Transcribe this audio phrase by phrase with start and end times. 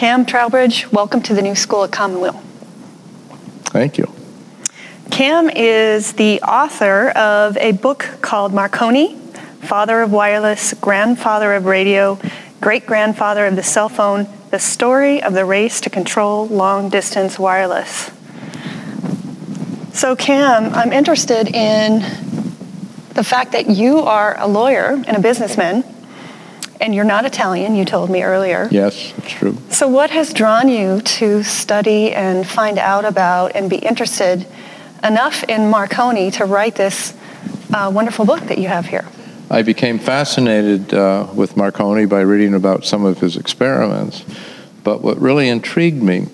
[0.00, 2.32] Cam Trowbridge, welcome to the New School at Commonweal.
[3.64, 4.10] Thank you.
[5.10, 9.14] Cam is the author of a book called Marconi,
[9.60, 12.18] Father of Wireless, Grandfather of Radio,
[12.62, 17.38] Great Grandfather of the Cell Phone, the story of the race to control long distance
[17.38, 18.10] wireless.
[19.92, 22.00] So, Cam, I'm interested in
[23.10, 25.84] the fact that you are a lawyer and a businessman,
[26.80, 28.68] and you're not Italian, you told me earlier.
[28.70, 29.56] Yes, it's true.
[29.68, 34.46] So, what has drawn you to study and find out about and be interested
[35.04, 37.14] enough in Marconi to write this
[37.72, 39.06] uh, wonderful book that you have here?
[39.50, 44.24] I became fascinated uh, with Marconi by reading about some of his experiments.
[44.84, 46.28] But what really intrigued me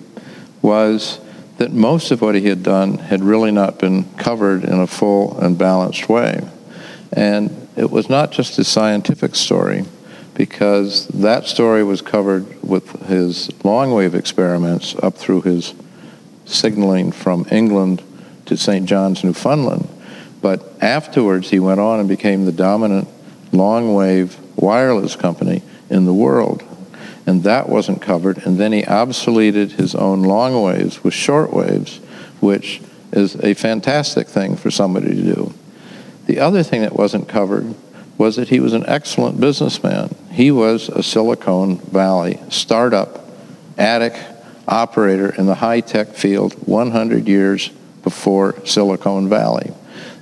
[0.63, 1.19] was
[1.57, 5.39] that most of what he had done had really not been covered in a full
[5.39, 6.47] and balanced way.
[7.13, 9.85] And it was not just his scientific story,
[10.37, 15.75] because that story was covered with his long wave experiments up through his
[16.45, 18.03] signaling from England
[18.45, 18.87] to St.
[18.87, 19.89] John's, Newfoundland.
[20.43, 23.09] But afterwards, he went on and became the dominant
[23.51, 26.63] long wave wireless company in the world.
[27.25, 28.39] And that wasn't covered.
[28.47, 31.97] And then he obsoleted his own long waves with short waves,
[32.41, 35.55] which is a fantastic thing for somebody to do.
[36.27, 37.75] The other thing that wasn't covered
[38.19, 40.15] was that he was an excellent businessman.
[40.33, 43.27] He was a Silicon Valley startup,
[43.77, 44.15] attic
[44.67, 47.69] operator in the high tech field 100 years
[48.03, 49.73] before Silicon Valley.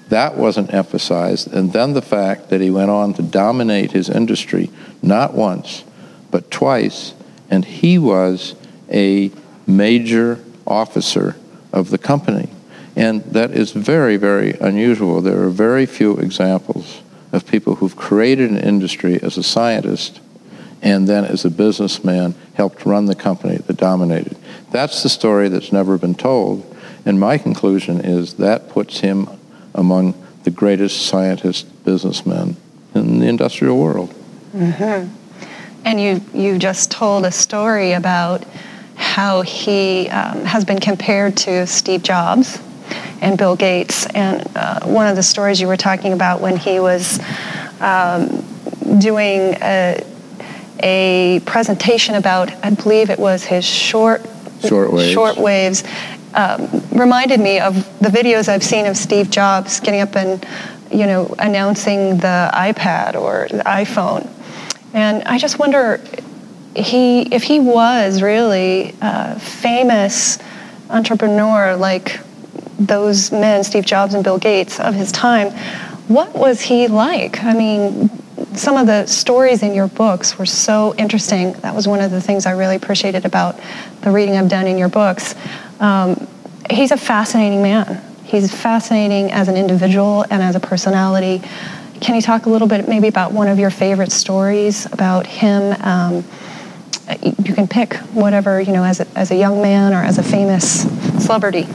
[0.09, 1.53] That wasn't emphasized.
[1.53, 4.71] And then the fact that he went on to dominate his industry
[5.03, 5.85] not once,
[6.31, 7.15] but twice,
[7.51, 8.55] and he was
[8.91, 9.31] a
[9.67, 11.37] major officer
[11.73, 12.49] of the company.
[12.97, 15.21] And that is very, very unusual.
[15.21, 17.01] There are very few examples
[17.35, 20.21] of people who've created an industry as a scientist
[20.81, 24.37] and then as a businessman helped run the company that dominated.
[24.71, 26.65] That's the story that's never been told.
[27.05, 29.29] And my conclusion is that puts him
[29.75, 32.57] among the greatest scientists, businessmen
[32.95, 34.15] in the industrial world.
[34.55, 35.13] Mm-hmm.
[35.85, 38.45] And you, you just told a story about
[38.95, 42.61] how he um, has been compared to Steve Jobs
[43.25, 44.07] and Bill Gates.
[44.07, 47.19] And uh, one of the stories you were talking about when he was
[47.81, 48.45] um,
[49.01, 50.05] doing a,
[50.81, 54.23] a, presentation about, I believe it was his short
[54.61, 55.85] short waves, short waves
[56.35, 60.45] um, reminded me of the videos I've seen of Steve Jobs getting up and,
[60.91, 64.29] you know, announcing the iPad or the iPhone.
[64.93, 66.01] And I just wonder,
[66.77, 70.39] he, if he was really a famous
[70.91, 72.21] entrepreneur like
[72.79, 75.51] those men, Steve Jobs and Bill Gates of his time,
[76.09, 77.43] what was he like?
[77.43, 78.11] I mean,
[78.55, 81.53] some of the stories in your books were so interesting.
[81.55, 83.59] That was one of the things I really appreciated about
[84.03, 85.35] the reading I've done in your books.
[85.81, 86.27] Um,
[86.71, 88.03] he's a fascinating man.
[88.25, 91.43] He's fascinating as an individual and as a personality.
[92.01, 95.75] Can you talk a little bit maybe about one of your favorite stories about him?
[95.83, 96.25] Um,
[97.23, 100.23] you can pick whatever, you know, as a, as a young man or as a
[100.23, 100.83] famous
[101.23, 101.67] celebrity.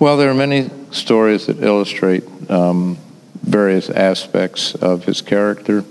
[0.00, 2.98] Well, there are many stories that illustrate um,
[3.42, 5.84] various aspects of his character.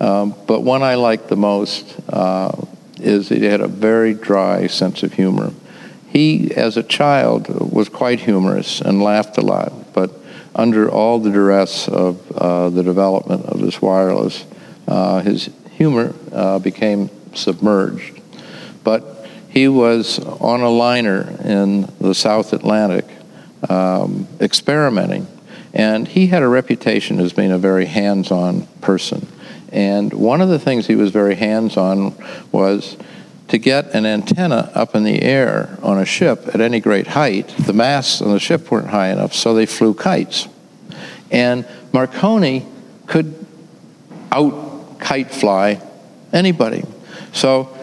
[0.00, 2.50] Um, but one I like the most uh,
[2.98, 5.52] is that he had a very dry sense of humor.
[6.08, 10.10] He, as a child, was quite humorous and laughed a lot, but
[10.56, 14.44] under all the duress of uh, the development of this wireless,
[14.88, 18.20] uh, his humor uh, became submerged.
[18.82, 23.06] But he was on a liner in the South Atlantic
[23.68, 25.26] um, experimenting,
[25.72, 29.26] and he had a reputation as being a very hands on person.
[29.72, 32.14] And one of the things he was very hands on
[32.52, 32.96] was
[33.48, 37.48] to get an antenna up in the air on a ship at any great height,
[37.58, 40.48] the masts on the ship weren't high enough, so they flew kites.
[41.30, 42.66] And Marconi
[43.06, 43.44] could
[44.32, 45.80] out kite fly
[46.32, 46.84] anybody.
[47.32, 47.76] So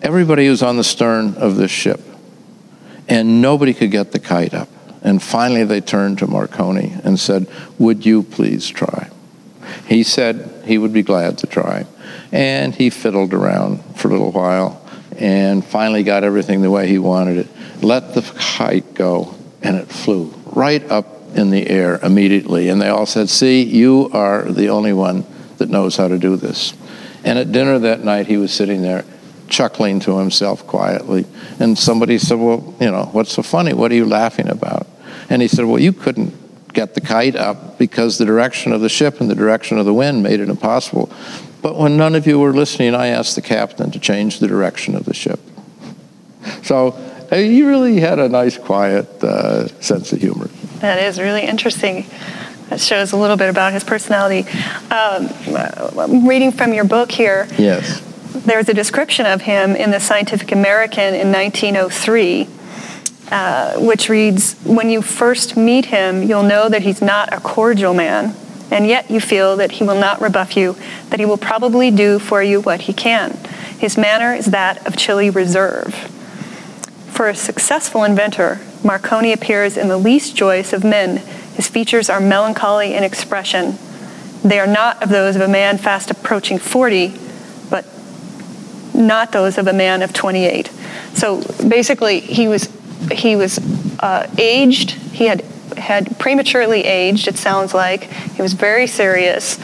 [0.00, 2.00] everybody was on the stern of this ship,
[3.08, 4.68] and nobody could get the kite up.
[5.02, 7.46] And finally, they turned to Marconi and said,
[7.78, 9.10] Would you please try?
[9.86, 11.86] He said he would be glad to try.
[12.30, 14.80] And he fiddled around for a little while
[15.18, 17.48] and finally got everything the way he wanted it.
[17.82, 21.06] Let the kite go, and it flew right up
[21.36, 22.68] in the air immediately.
[22.68, 25.24] And they all said, See, you are the only one
[25.58, 26.74] that knows how to do this.
[27.24, 29.04] And at dinner that night, he was sitting there
[29.48, 31.26] chuckling to himself quietly.
[31.60, 33.72] And somebody said, Well, you know, what's so funny?
[33.74, 34.86] What are you laughing about?
[35.32, 36.34] And he said, Well, you couldn't
[36.74, 39.94] get the kite up because the direction of the ship and the direction of the
[39.94, 41.10] wind made it impossible.
[41.62, 44.94] But when none of you were listening, I asked the captain to change the direction
[44.94, 45.40] of the ship.
[46.64, 50.50] So uh, he really had a nice, quiet uh, sense of humor.
[50.80, 52.04] That is really interesting.
[52.68, 54.48] That shows a little bit about his personality.
[54.90, 55.28] Um,
[55.96, 57.46] I'm reading from your book here.
[57.56, 58.00] Yes.
[58.44, 62.48] There's a description of him in the Scientific American in 1903,
[63.32, 67.94] uh, which reads When you first meet him, you'll know that he's not a cordial
[67.94, 68.36] man,
[68.70, 70.76] and yet you feel that he will not rebuff you,
[71.08, 73.32] that he will probably do for you what he can.
[73.78, 75.94] His manner is that of chilly reserve.
[77.10, 81.16] For a successful inventor, Marconi appears in the least joyous of men.
[81.56, 83.78] His features are melancholy in expression.
[84.44, 87.14] They are not of those of a man fast approaching 40,
[87.70, 87.86] but
[88.94, 90.70] not those of a man of 28.
[91.14, 92.68] So basically, he was
[93.10, 93.58] he was
[94.00, 94.92] uh, aged.
[94.92, 95.42] He had
[95.76, 97.28] had prematurely aged.
[97.28, 99.58] It sounds like he was very serious,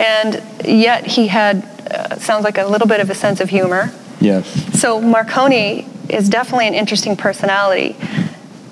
[0.00, 3.92] and yet he had uh, sounds like a little bit of a sense of humor.
[4.20, 4.46] Yes.
[4.78, 7.96] So Marconi is definitely an interesting personality,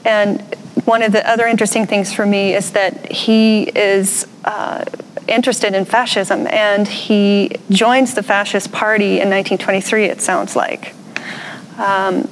[0.05, 0.41] and
[0.85, 4.27] one of the other interesting things for me is that he is.
[4.45, 4.85] Uh,
[5.29, 10.95] interested in fascism and he joins the fascist party in 1923 it sounds like
[11.79, 12.29] um,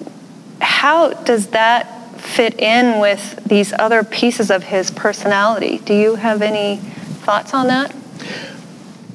[0.64, 5.78] how does that fit in with these other pieces of his personality?
[5.78, 7.94] Do you have any thoughts on that?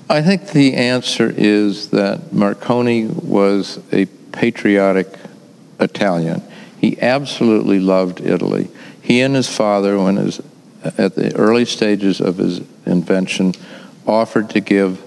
[0.09, 5.07] I think the answer is that Marconi was a patriotic
[5.79, 6.43] Italian.
[6.79, 8.69] He absolutely loved Italy.
[9.01, 10.41] He and his father, when his,
[10.83, 13.53] at the early stages of his invention,
[14.05, 15.03] offered to give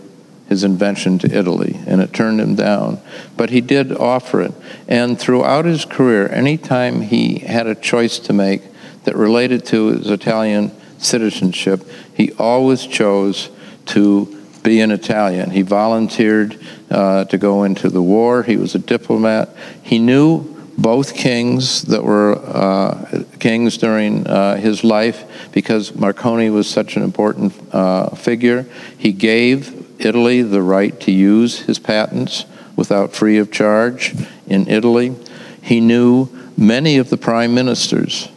[0.52, 3.00] his invention to Italy, and it turned him down.
[3.38, 4.52] But he did offer it.
[4.87, 8.62] And throughout his career, anytime he had a choice to make
[9.04, 13.49] that related to his Italian citizenship, he always chose
[13.87, 15.50] to be an Italian.
[15.50, 16.60] He volunteered
[16.90, 19.49] uh, to go into the war, he was a diplomat.
[19.82, 26.69] He knew both kings that were uh, kings during uh, his life because Marconi was
[26.69, 28.66] such an important uh, figure.
[28.99, 32.44] He gave Italy the right to use his patents
[32.76, 34.14] without free of charge
[34.46, 35.14] in Italy.
[35.62, 38.28] He knew many of the prime ministers,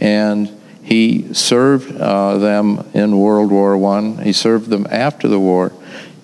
[0.00, 0.50] and
[0.82, 4.22] he served uh, them in World War I.
[4.22, 5.72] He served them after the war.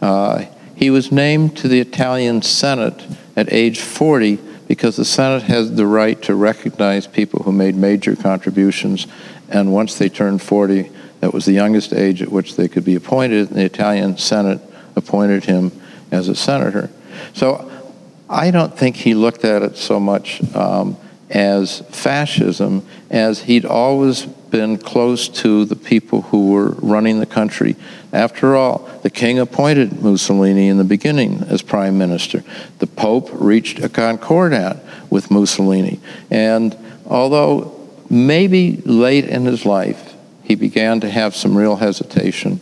[0.02, 3.04] Uh, he was named to the Italian Senate
[3.36, 8.14] at age 40 because the Senate has the right to recognize people who made major
[8.14, 9.06] contributions,
[9.48, 10.90] and once they turned 40,
[11.20, 14.60] that was the youngest age at which they could be appointed, and the Italian Senate
[14.98, 15.72] appointed him
[16.10, 16.90] as a senator.
[17.32, 17.70] So
[18.28, 20.96] I don't think he looked at it so much um,
[21.30, 27.76] as fascism as he'd always been close to the people who were running the country.
[28.12, 32.42] After all, the king appointed Mussolini in the beginning as prime minister.
[32.78, 36.00] The pope reached a concordat with Mussolini.
[36.30, 37.74] And although
[38.08, 42.58] maybe late in his life he began to have some real hesitation,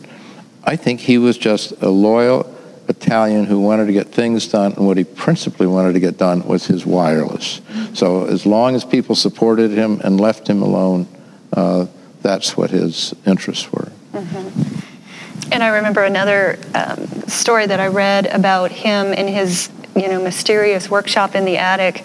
[0.67, 2.53] I think he was just a loyal
[2.89, 6.45] Italian who wanted to get things done, and what he principally wanted to get done
[6.45, 7.61] was his wireless.
[7.93, 11.07] So as long as people supported him and left him alone,
[11.53, 11.87] uh,
[12.21, 13.89] that's what his interests were.
[14.13, 15.53] Mm-hmm.
[15.53, 20.21] And I remember another um, story that I read about him in his, you know,
[20.21, 22.03] mysterious workshop in the attic,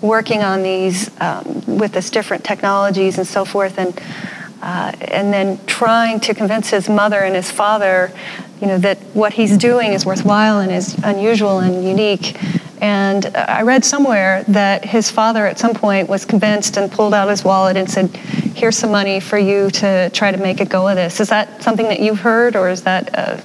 [0.00, 1.44] working on these um,
[1.78, 3.94] with this different technologies and so forth, and
[4.62, 8.12] uh, and then trying to convince his mother and his father,
[8.60, 12.36] you know, that what he's doing is worthwhile and is unusual and unique.
[12.80, 17.14] And uh, I read somewhere that his father at some point was convinced and pulled
[17.14, 18.14] out his wallet and said,
[18.54, 21.20] Here's some money for you to try to make a go of this.
[21.20, 23.40] Is that something that you've heard, or is that uh,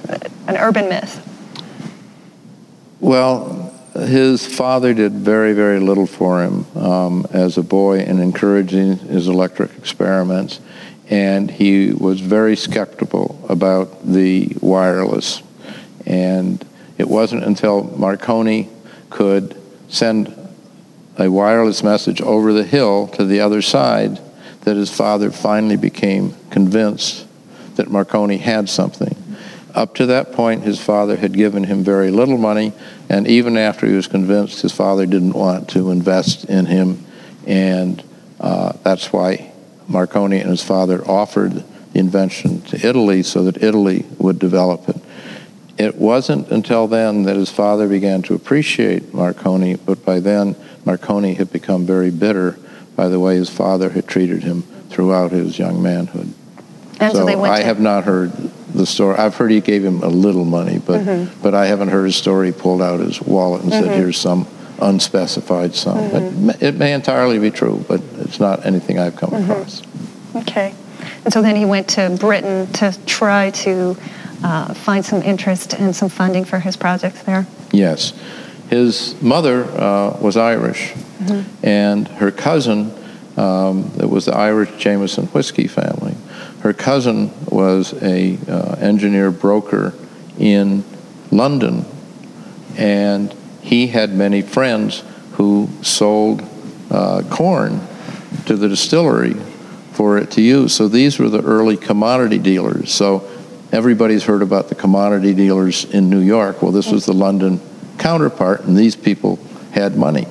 [0.46, 1.22] an urban myth?
[3.00, 8.98] Well, his father did very, very little for him um, as a boy in encouraging
[8.98, 10.60] his electric experiments
[11.08, 15.42] and he was very skeptical about the wireless.
[16.04, 16.64] And
[16.98, 18.68] it wasn't until Marconi
[19.10, 20.34] could send
[21.18, 24.20] a wireless message over the hill to the other side
[24.62, 27.26] that his father finally became convinced
[27.76, 29.16] that Marconi had something.
[29.74, 32.72] Up to that point, his father had given him very little money,
[33.08, 37.04] and even after he was convinced, his father didn't want to invest in him,
[37.46, 38.02] and
[38.40, 39.52] uh, that's why
[39.88, 41.52] Marconi and his father offered
[41.92, 44.96] the invention to Italy so that Italy would develop it.
[45.78, 51.34] It wasn't until then that his father began to appreciate Marconi, but by then Marconi
[51.34, 52.58] had become very bitter
[52.94, 56.32] by the way his father had treated him throughout his young manhood.
[56.98, 58.32] And so, so I have not heard
[58.72, 59.18] the story.
[59.18, 61.42] I've heard he gave him a little money, but mm-hmm.
[61.42, 62.46] but I haven't heard his story.
[62.46, 63.84] He pulled out his wallet and mm-hmm.
[63.84, 64.46] said, "Here's some
[64.80, 65.98] unspecified sum.
[65.98, 66.50] Mm-hmm.
[66.64, 69.50] it may entirely be true, but it's not anything I've come Mm-hmm.
[69.50, 69.82] across.
[70.34, 70.74] Okay.
[71.24, 73.96] And so then he went to Britain to try to
[74.42, 77.46] uh, find some interest and some funding for his projects there.
[77.72, 78.12] Yes.
[78.70, 80.92] His mother uh, was Irish,
[81.62, 82.92] and her cousin,
[83.36, 86.14] um, it was the Irish Jameson whiskey family.
[86.60, 89.94] Her cousin was a uh, engineer broker
[90.38, 90.82] in
[91.30, 91.84] London,
[92.76, 95.04] and he had many friends
[95.34, 96.42] who sold
[96.90, 97.80] uh, corn
[98.46, 99.34] to the distillery
[99.92, 100.74] for it to use.
[100.74, 102.92] So these were the early commodity dealers.
[102.92, 103.28] So
[103.72, 106.62] everybody's heard about the commodity dealers in New York.
[106.62, 107.60] Well, this was the London
[107.98, 109.38] counterpart, and these people
[109.72, 110.26] had money.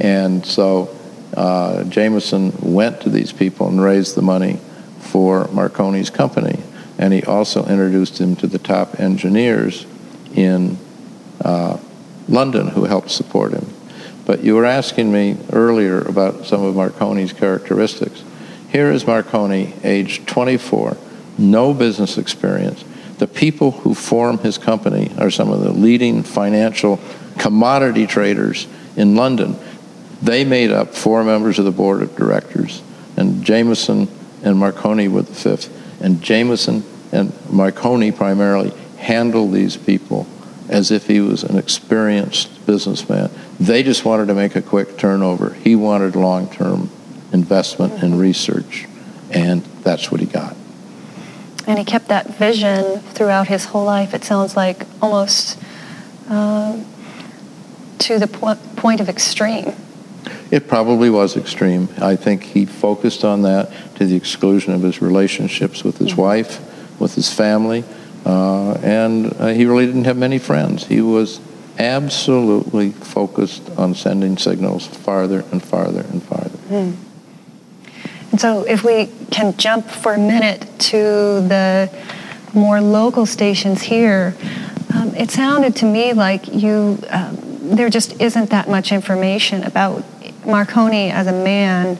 [0.00, 0.96] And so
[1.36, 4.58] uh, Jameson went to these people and raised the money
[4.98, 6.62] for Marconi's company.
[6.98, 9.86] And he also introduced him to the top engineers
[10.34, 10.78] in
[11.44, 11.78] uh,
[12.28, 13.75] London who helped support him.
[14.26, 18.22] But you were asking me earlier about some of Marconi's characteristics.
[18.70, 20.96] Here is Marconi, age 24,
[21.38, 22.84] no business experience.
[23.18, 27.00] The people who form his company are some of the leading financial
[27.38, 28.66] commodity traders
[28.96, 29.56] in London.
[30.20, 32.82] They made up four members of the board of directors,
[33.16, 34.08] and Jameson
[34.42, 35.72] and Marconi were the fifth.
[36.02, 40.26] And Jameson and Marconi primarily handle these people
[40.68, 43.30] as if he was an experienced businessman.
[43.58, 45.54] They just wanted to make a quick turnover.
[45.54, 46.90] He wanted long term
[47.32, 48.86] investment and research,
[49.30, 50.56] and that's what he got.
[51.66, 54.14] And he kept that vision throughout his whole life.
[54.14, 55.58] It sounds like almost
[56.28, 56.80] uh,
[57.98, 59.72] to the po- point of extreme.
[60.50, 61.88] It probably was extreme.
[62.00, 66.60] I think he focused on that to the exclusion of his relationships with his wife,
[67.00, 67.84] with his family,
[68.26, 70.84] uh, and uh, he really didn't have many friends.
[70.86, 71.40] He was
[71.78, 76.58] absolutely focused on sending signals farther and farther and farther.
[78.32, 81.88] And so, if we can jump for a minute to the
[82.52, 84.34] more local stations here,
[84.92, 87.38] um, it sounded to me like you um,
[87.76, 90.04] there just isn't that much information about
[90.44, 91.96] Marconi as a man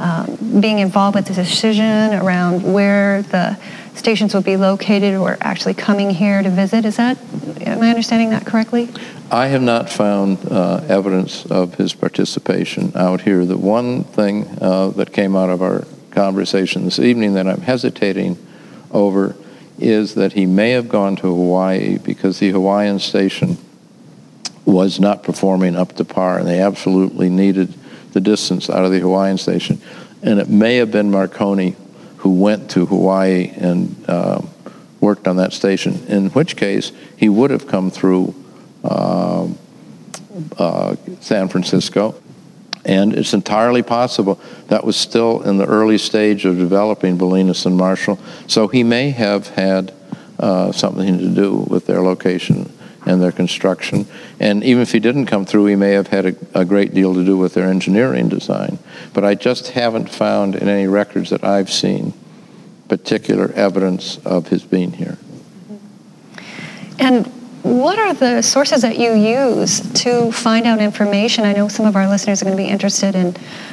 [0.00, 3.58] um, being involved with the decision around where the
[3.94, 6.86] stations will be located or actually coming here to visit.
[6.86, 7.18] Is that
[7.60, 8.88] am I understanding that correctly?
[9.30, 13.44] I have not found uh, evidence of his participation out here.
[13.44, 18.38] The one thing uh, that came out of our conversation this evening that I'm hesitating
[18.90, 19.36] over
[19.78, 23.58] is that he may have gone to Hawaii because the Hawaiian station
[24.64, 27.74] was not performing up to par, and they absolutely needed
[28.12, 29.80] the distance out of the Hawaiian station.
[30.22, 31.76] And it may have been Marconi
[32.18, 34.42] who went to Hawaii and uh,
[35.00, 38.34] worked on that station, in which case he would have come through
[38.84, 39.58] um,
[40.58, 42.14] uh, San Francisco.
[42.84, 47.76] And it's entirely possible that was still in the early stage of developing Bolinas and
[47.76, 48.18] Marshall.
[48.46, 49.92] So he may have had
[50.38, 52.72] uh, something to do with their location
[53.06, 54.06] and their construction.
[54.38, 57.14] And even if he didn't come through, he may have had a, a, great deal
[57.14, 58.78] to do with their engineering design.
[59.14, 62.12] But I just haven't found in any records that I've seen
[62.88, 65.16] particular evidence of his being here.
[66.98, 67.26] And
[67.62, 71.44] what are the sources that you use to find out information?
[71.44, 73.32] I know some of our listeners are going to be interested in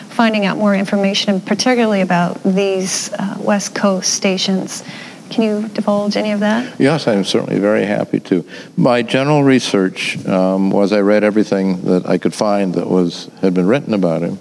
[0.10, 4.84] finding out more information, particularly about these uh, West Coast stations.
[5.30, 6.80] Can you divulge any of that?
[6.80, 8.46] Yes, I'm certainly very happy to.
[8.76, 13.54] My general research um, was I read everything that I could find that was had
[13.54, 14.40] been written about him,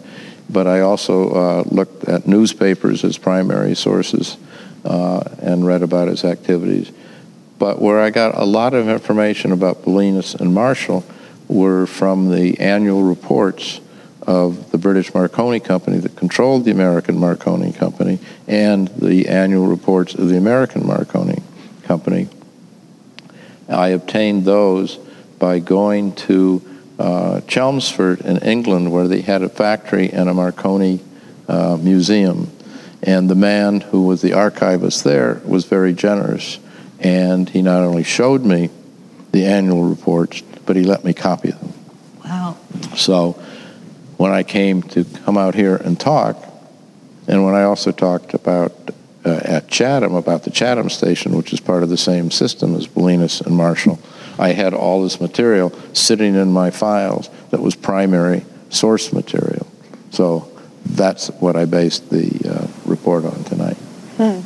[0.49, 4.37] but I also uh, looked at newspapers as primary sources
[4.85, 6.93] uh, and read about his activities.
[7.59, 11.05] But where I got a lot of information about Bolinas and Marshall
[11.49, 13.81] were from the annual reports
[14.27, 18.19] of the British Marconi Company that controlled the American Marconi Company
[18.49, 21.43] and the annual reports of the American Marconi
[21.85, 22.29] Company.
[23.69, 24.97] I obtained those
[25.39, 26.63] by going to
[26.99, 31.01] uh, Chelmsford in England, where they had a factory and a Marconi
[31.47, 32.51] uh, museum.
[33.03, 36.59] And the man who was the archivist there was very generous.
[36.99, 38.71] And he not only showed me
[39.33, 41.73] the annual reports, but he let me copy them.
[42.25, 42.57] Wow.
[42.97, 43.41] So
[44.17, 46.37] when I came to come out here and talk,
[47.29, 48.73] and when I also talked about
[49.25, 52.87] uh, at Chatham about the Chatham station, which is part of the same system as
[52.87, 53.99] Bolinas and Marshall,
[54.39, 59.67] I had all this material sitting in my files that was primary source material.
[60.11, 60.49] So
[60.85, 63.77] that's what I based the uh, report on tonight.
[64.17, 64.41] Hmm.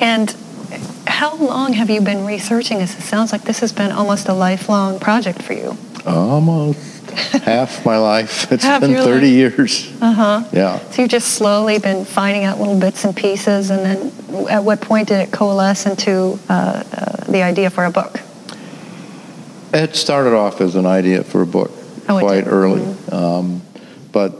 [0.00, 0.36] And
[1.06, 2.98] how long have you been researching this?
[2.98, 5.78] It sounds like this has been almost a lifelong project for you.
[6.04, 8.50] Almost half my life.
[8.52, 9.22] It's Half been 30 life.
[9.24, 10.02] years.
[10.02, 10.44] Uh huh.
[10.52, 10.78] Yeah.
[10.90, 14.80] So you've just slowly been finding out little bits and pieces, and then at what
[14.80, 18.20] point did it coalesce into uh, uh, the idea for a book?
[19.72, 21.72] It started off as an idea for a book
[22.08, 22.82] Oh, it quite early.
[23.10, 23.62] Um,
[24.12, 24.32] but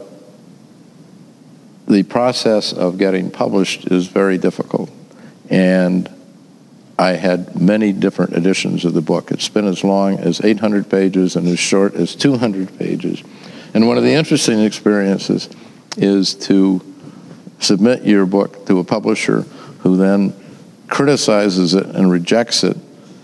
[1.87, 4.90] the process of getting published is very difficult.
[5.50, 6.09] And
[6.99, 9.31] I had many different editions of the book.
[9.31, 13.23] It's been as long as 800 pages and as short as 200 pages.
[13.75, 15.49] And one of the interesting experiences
[15.97, 16.81] is to
[17.59, 19.43] submit your book to a publisher
[19.81, 20.35] who then
[20.89, 22.77] criticizes it and rejects it.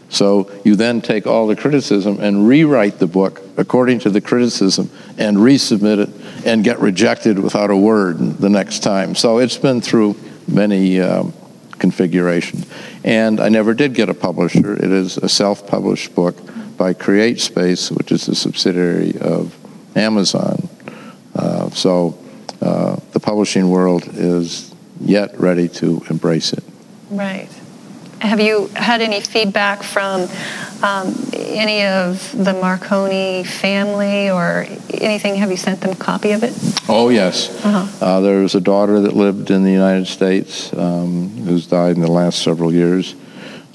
[0.09, 4.91] So you then take all the criticism and rewrite the book according to the criticism
[5.17, 9.15] and resubmit it and get rejected without a word the next time.
[9.15, 10.17] So it's been through
[10.49, 11.33] many um,
[11.79, 12.67] configurations.
[13.05, 14.75] And I never did get a publisher.
[14.75, 16.37] It is a self published book
[16.77, 19.57] by CreateSpace, which is a subsidiary of
[19.97, 20.69] Amazon.
[21.35, 22.19] Uh, so
[22.61, 26.65] uh, the publishing world is yet ready to embrace it.
[27.11, 27.49] Right.
[28.21, 30.29] Have you had any feedback from
[30.83, 35.37] um, any of the Marconi family or anything?
[35.37, 36.53] Have you sent them a copy of it?
[36.87, 37.49] Oh, yes.
[37.65, 38.05] Uh-huh.
[38.05, 42.03] Uh, there was a daughter that lived in the United States um, who's died in
[42.03, 43.15] the last several years.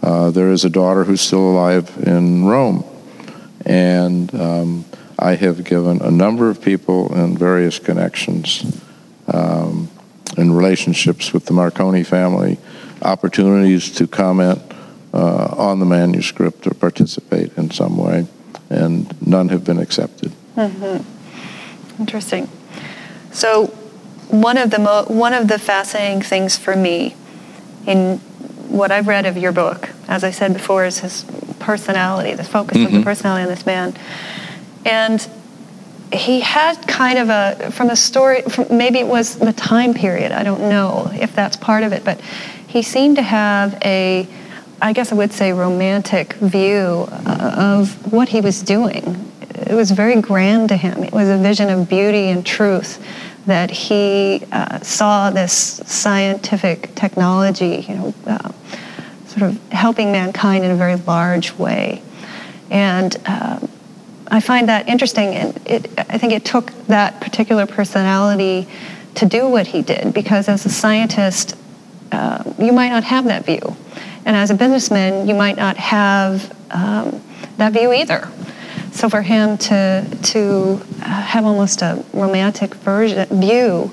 [0.04, 2.86] Uh, there is a daughter who's still alive in Rome.
[3.66, 4.86] And um,
[5.18, 8.80] I have given a number of people in various connections
[9.28, 9.90] um,
[10.38, 12.60] in relationships with the Marconi family
[13.06, 14.62] opportunities to comment
[15.14, 18.28] uh, on the manuscript or participate in some way,
[18.70, 20.32] and none have been accepted.
[22.00, 22.50] Interesting.
[23.32, 23.68] So,
[24.30, 27.16] one of the mo- one of the fascinating things for me
[27.86, 28.18] in
[28.68, 31.24] what I've read of your book, as I said before, is his
[31.60, 33.96] personality, the focus of the personality of this man,
[34.86, 35.26] and
[36.12, 38.42] he had kind of a from a story.
[38.42, 40.32] From, maybe it was the time period.
[40.32, 42.20] I don't know if that's part of it, but
[42.76, 44.28] he seemed to have a,
[44.82, 49.32] I guess I would say, romantic view uh, of what he was doing.
[49.52, 51.02] It was very grand to him.
[51.02, 53.02] It was a vision of beauty and truth
[53.46, 55.54] that he uh, saw this
[55.86, 58.52] scientific technology, you know, uh,
[59.28, 62.02] sort of helping mankind in a very large way.
[62.70, 63.70] And um,
[64.28, 68.68] I find that interesting, and it, I think it took that particular personality
[69.14, 71.56] to do what he did because as a scientist,
[72.12, 73.76] uh, you might not have that view.
[74.26, 77.22] And as a businessman, you might not have um,
[77.58, 78.28] that view either.
[78.92, 83.92] So for him to, to uh, have almost a romantic version, view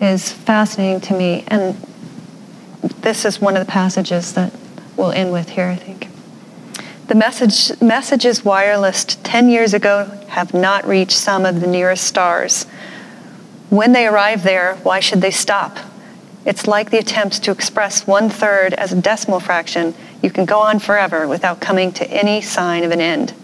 [0.00, 1.44] is fascinating to me.
[1.48, 1.74] And
[3.00, 4.52] this is one of the passages that
[4.96, 6.08] we'll end with here, I think.
[7.08, 12.64] The message, messages wireless 10 years ago have not reached some of the nearest stars.
[13.70, 15.78] When they arrive there, why should they stop?
[16.48, 19.94] It's like the attempts to express one third as a decimal fraction.
[20.22, 23.34] You can go on forever without coming to any sign of an end.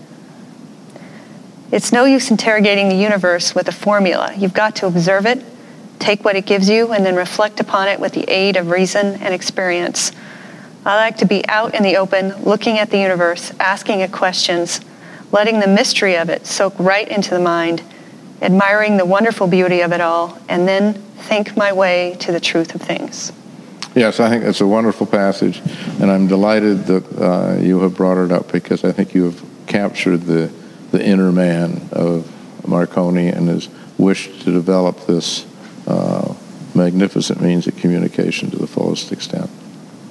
[1.71, 4.33] It's no use interrogating the universe with a formula.
[4.35, 5.45] You've got to observe it,
[5.99, 9.21] take what it gives you, and then reflect upon it with the aid of reason
[9.21, 10.11] and experience.
[10.87, 14.81] I like to be out in the open, looking at the universe, asking it questions,
[15.31, 17.83] letting the mystery of it soak right into the mind,
[18.43, 22.75] admiring the wonderful beauty of it all, and then think my way to the truth
[22.75, 23.33] of things.
[23.95, 25.63] Yes, I think it's a wonderful passage,
[26.01, 29.43] and I'm delighted that uh, you have brought it up because I think you have
[29.67, 30.53] captured the,
[30.91, 32.31] the inner man of
[32.67, 35.47] Marconi and his wish to develop this
[35.87, 36.35] uh,
[36.75, 39.49] magnificent means of communication to the fullest extent.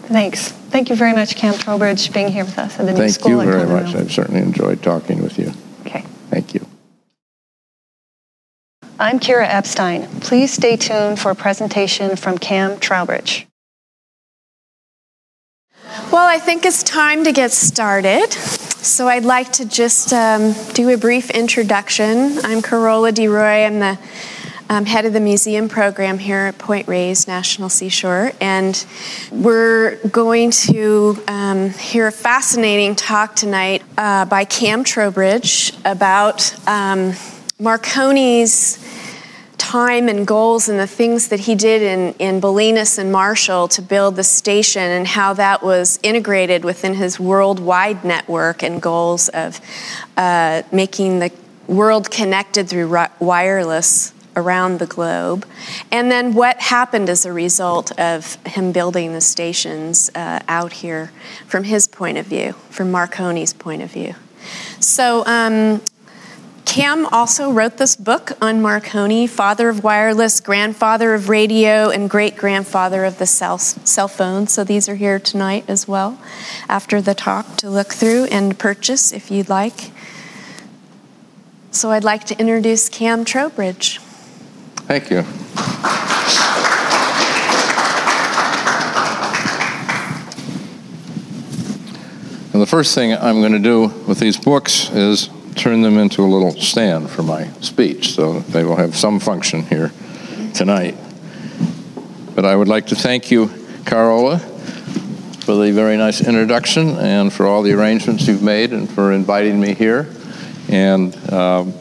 [0.03, 0.49] Thanks.
[0.51, 3.39] Thank you very much, Cam Trowbridge, being here with us at the new school.
[3.39, 3.95] Thank you very much.
[3.95, 5.51] I've certainly enjoyed talking with you.
[5.85, 6.05] Okay.
[6.29, 6.65] Thank you.
[8.99, 10.05] I'm Kira Epstein.
[10.21, 13.47] Please stay tuned for a presentation from Cam Trowbridge.
[16.11, 18.31] Well, I think it's time to get started.
[18.31, 22.37] So I'd like to just um, do a brief introduction.
[22.43, 23.65] I'm Carola DeRoy.
[23.65, 23.97] I'm the
[24.69, 28.31] um, head of the museum program here at Point Reyes National Seashore.
[28.39, 28.85] And
[29.31, 37.13] we're going to um, hear a fascinating talk tonight uh, by Cam Trowbridge about um,
[37.59, 38.77] Marconi's
[39.57, 43.81] time and goals and the things that he did in, in Bolinas and Marshall to
[43.81, 49.61] build the station and how that was integrated within his worldwide network and goals of
[50.17, 51.31] uh, making the
[51.67, 55.45] world connected through wireless around the globe.
[55.91, 61.11] And then what happened as a result of him building the stations uh, out here
[61.47, 64.15] from his point of view, from Marconi's point of view.
[64.79, 65.81] So, um,
[66.73, 72.35] Cam also wrote this book on Marconi, father of wireless, grandfather of radio, and great
[72.35, 74.47] grandfather of the cell, cell phone.
[74.47, 76.19] So these are here tonight as well
[76.67, 79.91] after the talk to look through and purchase if you'd like.
[81.69, 83.99] So I'd like to introduce Cam Trowbridge.
[84.87, 85.19] Thank you.
[92.51, 96.21] And the first thing I'm going to do with these books is turn them into
[96.21, 99.91] a little stand for my speech, so they will have some function here
[100.53, 100.95] tonight.
[102.35, 103.49] But I would like to thank you,
[103.85, 109.11] Carola, for the very nice introduction and for all the arrangements you've made and for
[109.11, 110.09] inviting me here.
[110.69, 111.73] And um,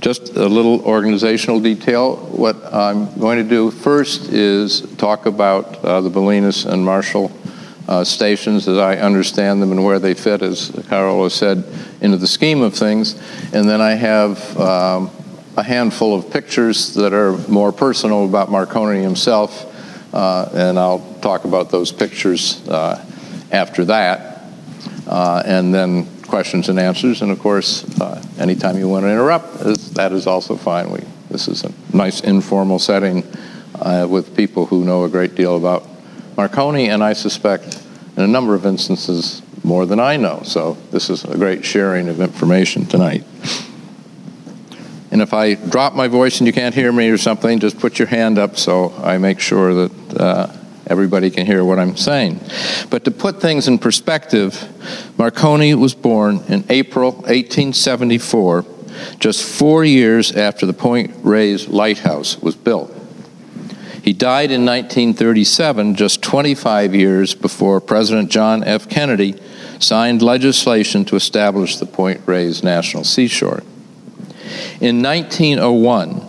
[0.00, 2.16] just a little organizational detail.
[2.16, 7.32] What I'm going to do first is talk about uh, the Bolinas and Marshall
[7.88, 11.64] uh, stations as I understand them and where they fit, as Carol has said,
[12.00, 13.14] into the scheme of things.
[13.52, 15.10] And then I have um,
[15.56, 19.66] a handful of pictures that are more personal about Marconi himself,
[20.14, 23.04] uh, and I'll talk about those pictures uh,
[23.52, 24.42] after that.
[25.06, 27.22] Uh, and then questions and answers.
[27.22, 29.58] And of course, uh, anytime you want to interrupt,
[29.94, 30.90] that is also fine.
[30.90, 33.24] We, this is a nice informal setting
[33.74, 35.86] uh, with people who know a great deal about
[36.36, 37.82] Marconi, and I suspect
[38.16, 40.42] in a number of instances more than I know.
[40.44, 43.24] So this is a great sharing of information tonight.
[45.10, 47.98] And if I drop my voice and you can't hear me or something, just put
[47.98, 52.40] your hand up so I make sure that uh, everybody can hear what I'm saying.
[52.90, 54.68] But to put things in perspective,
[55.18, 58.64] Marconi was born in April 1874,
[59.18, 62.96] just four years after the Point Reyes Lighthouse was built.
[64.02, 68.88] He died in 1937, just 25 years before President John F.
[68.88, 69.40] Kennedy
[69.80, 73.62] signed legislation to establish the Point Reyes National Seashore.
[74.80, 76.22] In 1901,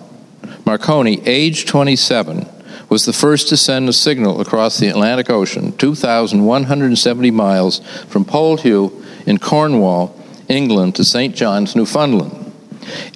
[0.65, 2.47] Marconi, age 27,
[2.89, 8.91] was the first to send a signal across the Atlantic Ocean, 2,170 miles from Poldhu
[9.25, 11.35] in Cornwall, England, to St.
[11.35, 12.51] John's, Newfoundland.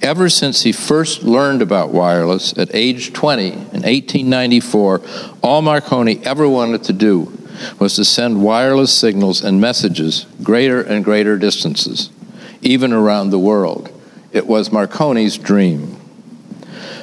[0.02, 5.02] Ever since he first learned about wireless at age 20 in 1894,
[5.42, 7.45] all Marconi ever wanted to do
[7.80, 12.10] was to send wireless signals and messages greater and greater distances,
[12.62, 13.90] even around the world.
[14.32, 16.00] It was Marconi's dream.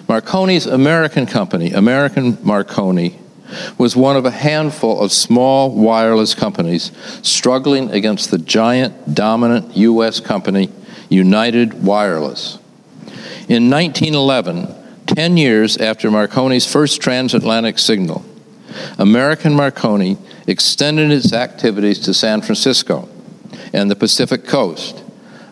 [0.09, 3.19] Marconi's American company, American Marconi,
[3.79, 10.21] was one of a handful of small wireless companies struggling against the giant, dominant U.S.
[10.21, 10.71] company,
[11.09, 12.59] United Wireless.
[13.49, 14.75] In 1911,
[15.07, 18.25] 10 years after Marconi's first transatlantic signal,
[18.99, 23.09] American Marconi extended its activities to San Francisco
[23.73, 25.03] and the Pacific coast.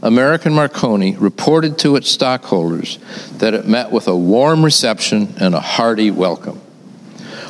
[0.03, 2.98] American Marconi reported to its stockholders
[3.37, 6.61] that it met with a warm reception and a hearty welcome.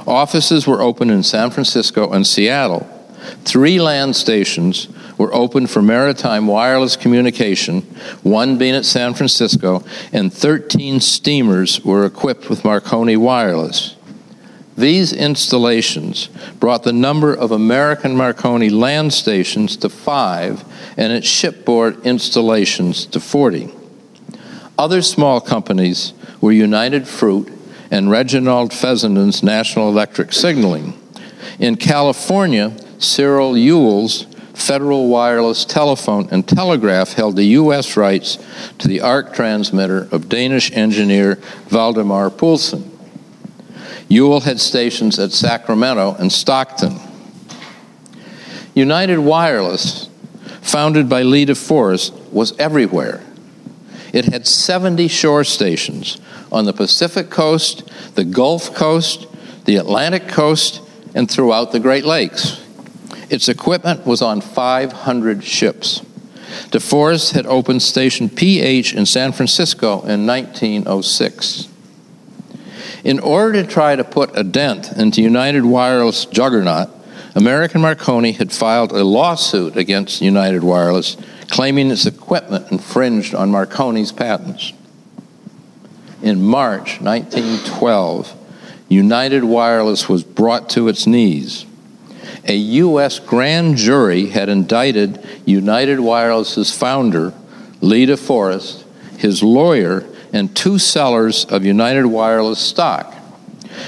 [0.07, 2.89] Offices were opened in San Francisco and Seattle.
[3.45, 7.83] Three land stations were opened for maritime wireless communication,
[8.23, 13.97] one being at San Francisco, and 13 steamers were equipped with Marconi wireless.
[14.81, 20.65] These installations brought the number of American Marconi land stations to five
[20.97, 23.69] and its shipboard installations to 40.
[24.79, 27.53] Other small companies were United Fruit
[27.91, 30.99] and Reginald Fessenden's National Electric Signaling.
[31.59, 37.99] In California, Cyril Elwell's Federal Wireless Telephone and Telegraph held the U.S.
[37.99, 38.39] rights
[38.79, 41.35] to the arc transmitter of Danish engineer
[41.69, 42.90] Valdemar Poulsen.
[44.11, 46.99] Elwell had stations at Sacramento and Stockton.
[48.75, 50.09] United Wireless,
[50.61, 53.23] founded by Lee DeForest, was everywhere.
[54.13, 56.21] It had 70 shore stations
[56.51, 59.29] on the Pacific coast, the Gulf Coast,
[59.65, 60.83] the Atlantic coast,
[61.15, 62.65] and throughout the Great Lakes.
[63.29, 66.01] Its equipment was on 500 ships.
[66.71, 71.70] DeForest had opened Station PH in San Francisco in 1906.
[73.05, 76.91] In order to try to put a dent into United Wireless juggernaut,
[77.35, 81.17] American Marconi had filed a lawsuit against United Wireless,
[81.49, 84.73] claiming its equipment infringed on Marconi's patents.
[86.23, 88.37] In March 1912,
[88.89, 91.65] United Wireless was brought to its knees
[92.45, 93.19] a U.S.
[93.19, 97.33] grand jury had indicted United Wireless's founder,
[97.81, 98.85] Lee DeForest,
[99.19, 103.15] his lawyer, and two sellers of United Wireless stock,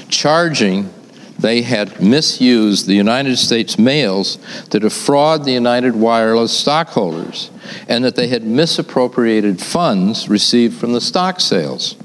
[0.09, 0.93] charging
[1.39, 4.37] they had misused the United States mails
[4.69, 7.49] to defraud the United Wireless stockholders
[7.87, 11.95] and that they had misappropriated funds received from the stock sales.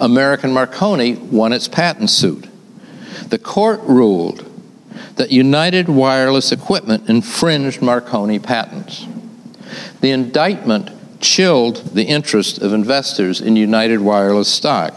[0.00, 2.48] American Marconi won its patent suit.
[3.28, 4.44] The court ruled
[5.16, 9.06] that United Wireless equipment infringed Marconi patents.
[10.00, 14.94] The indictment chilled the interest of investors in United Wireless stock.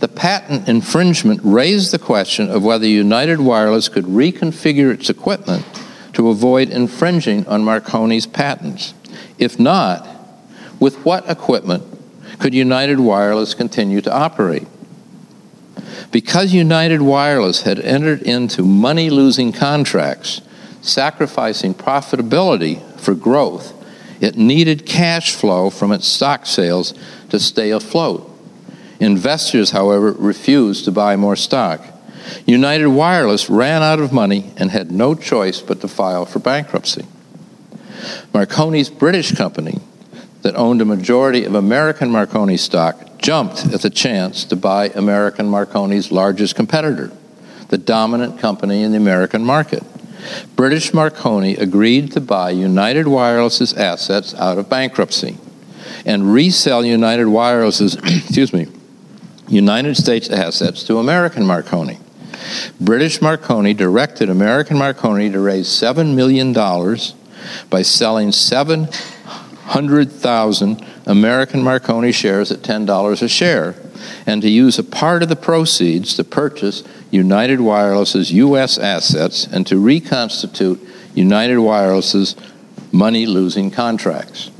[0.00, 5.64] The patent infringement raised the question of whether United Wireless could reconfigure its equipment
[6.14, 8.94] to avoid infringing on Marconi's patents.
[9.38, 10.08] If not,
[10.80, 11.84] with what equipment
[12.38, 14.66] could United Wireless continue to operate?
[16.10, 20.40] Because United Wireless had entered into money losing contracts,
[20.80, 23.75] sacrificing profitability for growth,
[24.20, 26.94] it needed cash flow from its stock sales
[27.30, 28.30] to stay afloat.
[29.00, 31.82] Investors, however, refused to buy more stock.
[32.46, 37.06] United Wireless ran out of money and had no choice but to file for bankruptcy.
[38.32, 39.80] Marconi's British company,
[40.42, 45.46] that owned a majority of American Marconi stock, jumped at the chance to buy American
[45.46, 47.10] Marconi's largest competitor,
[47.68, 49.82] the dominant company in the American market.
[50.54, 55.38] British Marconi agreed to buy United Wireless's assets out of bankruptcy
[56.04, 58.66] and resell United Wireless's, excuse me,
[59.48, 61.98] United States assets to American Marconi.
[62.80, 66.52] British Marconi directed American Marconi to raise $7 million
[67.70, 68.32] by selling
[69.66, 73.74] 700,000 American Marconi shares at $10 a share
[74.24, 78.78] and to use a part of the proceeds to purchase United Wireless's U.S.
[78.78, 80.80] assets and to reconstitute
[81.14, 82.36] United Wireless's
[82.92, 84.50] money losing contracts.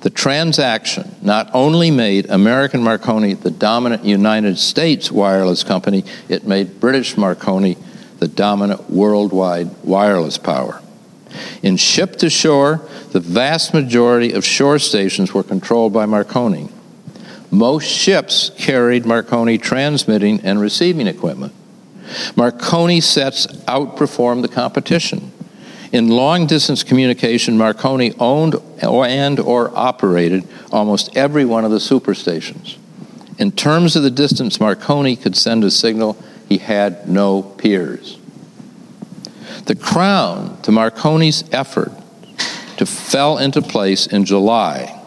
[0.00, 6.80] The transaction not only made American Marconi the dominant United States wireless company, it made
[6.80, 7.76] British Marconi
[8.18, 10.82] the dominant worldwide wireless power.
[11.62, 16.68] In ship to shore, the vast majority of shore stations were controlled by Marconi.
[17.50, 21.52] Most ships carried Marconi transmitting and receiving equipment.
[22.36, 25.32] Marconi sets outperformed the competition.
[25.92, 32.76] In long distance communication, Marconi owned and or operated almost every one of the superstations.
[33.38, 36.16] In terms of the distance Marconi could send a signal,
[36.48, 38.18] he had no peers.
[39.66, 41.92] The crown to Marconi's effort
[42.76, 45.00] to fell into place in July.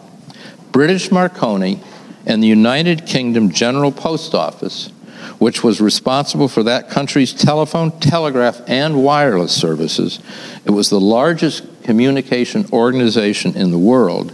[0.71, 1.81] British Marconi
[2.25, 4.91] and the United Kingdom General Post Office
[5.39, 10.19] which was responsible for that country's telephone, telegraph, and wireless services.
[10.65, 14.33] It was the largest communication organization in the world,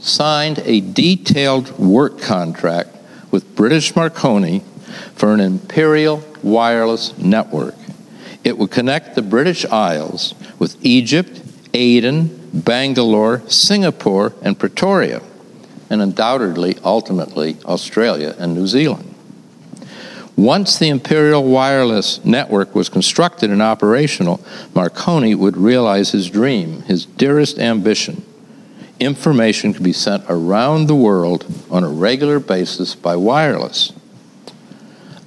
[0.00, 2.90] signed a detailed work contract
[3.30, 4.60] with British Marconi
[5.14, 7.74] for an imperial wireless network.
[8.44, 11.40] It would connect the British Isles with Egypt,
[11.72, 15.22] Aden, Bangalore, Singapore, and Pretoria,
[15.90, 19.14] and undoubtedly, ultimately, Australia and New Zealand.
[20.36, 27.06] Once the Imperial Wireless Network was constructed and operational, Marconi would realize his dream, his
[27.06, 28.24] dearest ambition.
[28.98, 33.92] Information could be sent around the world on a regular basis by wireless.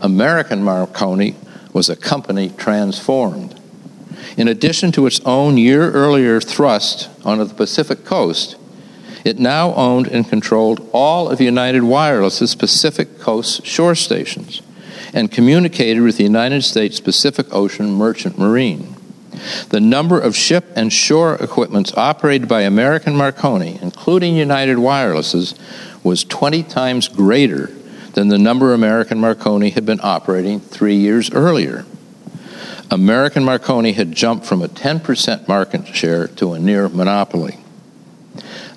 [0.02, 1.36] American Marconi
[1.78, 3.54] was a company transformed.
[4.36, 8.56] In addition to its own year earlier thrust onto the Pacific coast,
[9.24, 14.64] it now owned and controlled all of United Wireless's Pacific Coast shore stations
[15.14, 18.96] and communicated with the United States Pacific Ocean Merchant Marine.
[19.70, 25.54] The number of ship and shore equipments operated by American Marconi, including United Wireless's,
[26.04, 27.70] was 20 times greater
[28.18, 31.86] than the number American Marconi had been operating three years earlier.
[32.90, 37.60] American Marconi had jumped from a 10% market share to a near monopoly.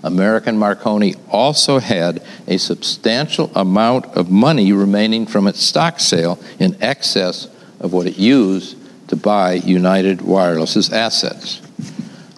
[0.05, 6.77] American Marconi also had a substantial amount of money remaining from its stock sale in
[6.83, 7.49] excess
[7.81, 8.77] of what it used
[9.09, 11.63] to buy United Wireless's assets.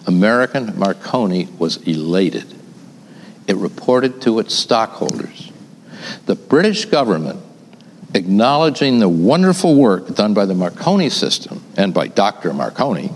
[0.07, 2.45] American Marconi was elated.
[3.45, 5.49] It reported to its stockholders.
[6.25, 7.41] The British government,
[8.13, 12.53] acknowledging the wonderful work done by the Marconi system and by Dr.
[12.53, 13.11] Marconi,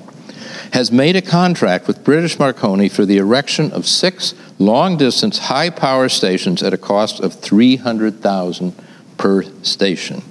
[0.74, 5.70] has made a contract with British Marconi for the erection of six long distance high
[5.70, 8.74] power stations at a cost of 300,000
[9.18, 10.24] per station.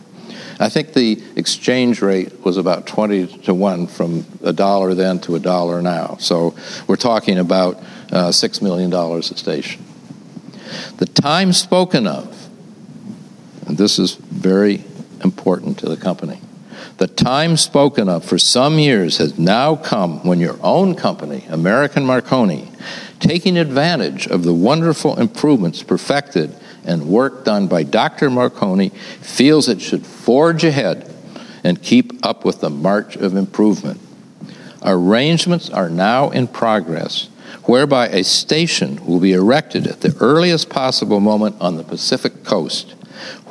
[0.59, 5.35] I think the exchange rate was about 20 to 1 from a dollar then to
[5.35, 6.16] a dollar now.
[6.19, 6.55] So
[6.87, 7.77] we're talking about
[8.11, 9.85] uh, $6 million a station.
[10.97, 12.33] The time spoken of,
[13.67, 14.85] and this is very
[15.23, 16.41] important to the company,
[16.99, 22.07] The time spoken of for some years has now come when your own company, American
[22.07, 22.71] Marconi,
[23.21, 28.31] taking advantage of the wonderful improvements perfected and work done by Dr.
[28.31, 31.13] Marconi, feels it should forge ahead
[31.63, 34.01] and keep up with the march of improvement.
[34.83, 37.29] Arrangements are now in progress
[37.65, 42.95] whereby a station will be erected at the earliest possible moment on the Pacific coast,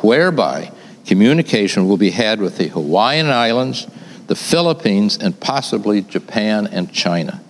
[0.05, 0.71] whereby
[1.05, 3.87] communication will be had with the Hawaiian Islands,
[4.27, 7.41] the Philippines, and possibly Japan and China,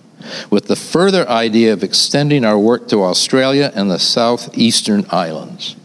[0.50, 5.76] with the further idea of extending our work to Australia and the southeastern islands,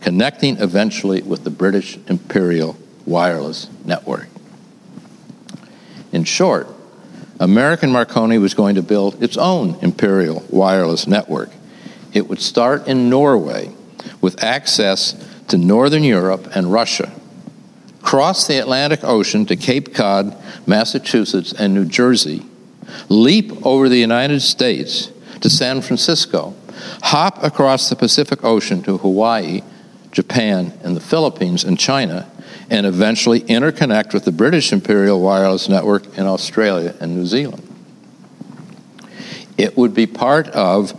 [0.00, 4.28] connecting eventually with the British Imperial Wireless Network.
[6.12, 6.68] In short,
[7.40, 11.50] American Marconi was going to build its own imperial wireless network.
[12.12, 13.72] It would start in Norway
[14.20, 15.14] with access
[15.48, 17.12] to Northern Europe and Russia,
[18.02, 22.44] cross the Atlantic Ocean to Cape Cod, Massachusetts, and New Jersey,
[23.08, 26.54] leap over the United States to San Francisco,
[27.02, 29.62] hop across the Pacific Ocean to Hawaii,
[30.10, 32.30] Japan, and the Philippines and China,
[32.70, 37.68] and eventually interconnect with the British Imperial Wireless Network in Australia and New Zealand.
[39.58, 40.92] It would be part of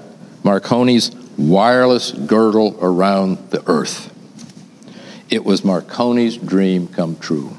[0.43, 4.12] Marconi's wireless girdle around the Earth.
[5.33, 7.57] It was Marconi's dream come true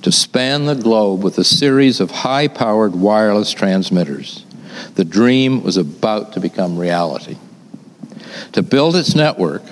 [0.00, 4.42] to span the globe with a series of high powered wireless transmitters.
[4.94, 7.36] The dream was about to become reality.
[8.52, 9.64] To build its network,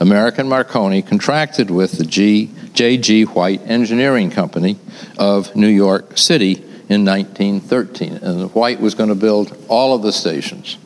[0.00, 3.26] American Marconi contracted with the G, J.G.
[3.26, 4.80] White Engineering Company
[5.20, 6.54] of New York City
[6.88, 8.14] in 1913.
[8.14, 10.78] And White was going to build all of the stations.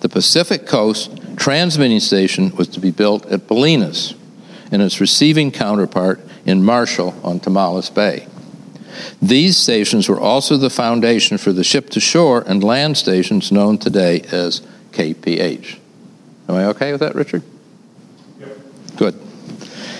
[0.00, 4.16] The Pacific Coast transmitting station was to be built at Bolinas
[4.72, 8.26] and its receiving counterpart in Marshall on Tomales Bay.
[9.20, 13.78] These stations were also the foundation for the ship to shore and land stations known
[13.78, 15.78] today as KPH.
[16.48, 17.42] Am I okay with that, Richard?
[18.40, 18.58] Yep.
[18.96, 19.20] Good.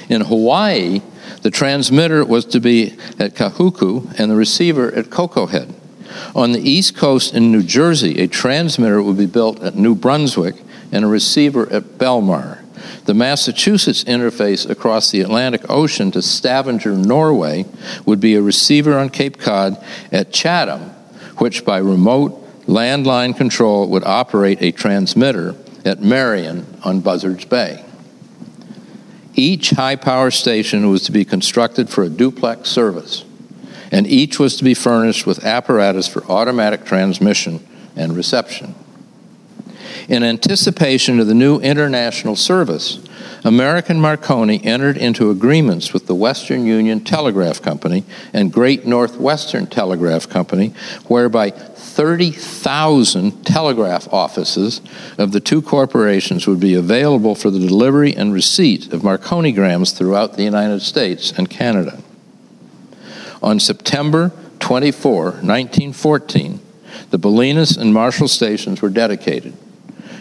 [0.08, 1.00] In Hawaii,
[1.42, 5.74] the transmitter was to be at Kahuku and the receiver at Koko Head.
[6.35, 10.56] On the East Coast in New Jersey, a transmitter would be built at New Brunswick
[10.90, 12.62] and a receiver at Belmar.
[13.04, 17.66] The Massachusetts interface across the Atlantic Ocean to Stavanger, Norway,
[18.06, 20.90] would be a receiver on Cape Cod at Chatham,
[21.38, 27.84] which by remote landline control would operate a transmitter at Marion on Buzzards Bay.
[29.34, 33.24] Each high power station was to be constructed for a duplex service,
[33.90, 38.74] and each was to be furnished with apparatus for automatic transmission and reception.
[40.12, 43.01] In anticipation of the new international service,
[43.44, 50.29] American Marconi entered into agreements with the Western Union Telegraph Company and Great Northwestern Telegraph
[50.29, 50.75] Company,
[51.07, 54.83] whereby 30,000 telegraph offices
[55.16, 60.37] of the two corporations would be available for the delivery and receipt of Marconigrams throughout
[60.37, 61.98] the United States and Canada.
[63.42, 66.61] On September 24, 1914,
[67.09, 69.57] the Bolinas and Marshall stations were dedicated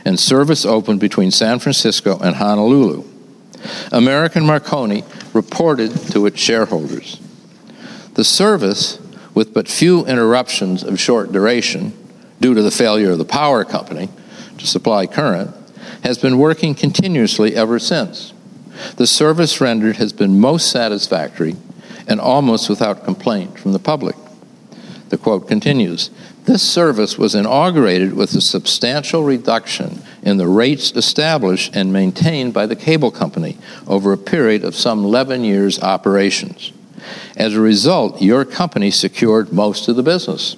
[0.06, 3.04] and service opened between San Francisco and Honolulu.
[3.92, 7.20] American Marconi reported to its shareholders.
[8.16, 9.00] The service,
[9.34, 11.94] with but few interruptions of short duration
[12.40, 14.10] due to the failure of the power company
[14.58, 15.56] to supply current,
[16.04, 18.34] has been working continuously ever since.
[18.96, 21.56] The service rendered has been most satisfactory
[22.08, 24.16] and almost without complaint from the public.
[25.10, 26.10] The quote continues
[26.46, 32.66] This service was inaugurated with a substantial reduction in the rates established and maintained by
[32.66, 36.74] the cable company over a period of some 11 years' operations.
[37.38, 40.56] As a result, your company secured most of the business.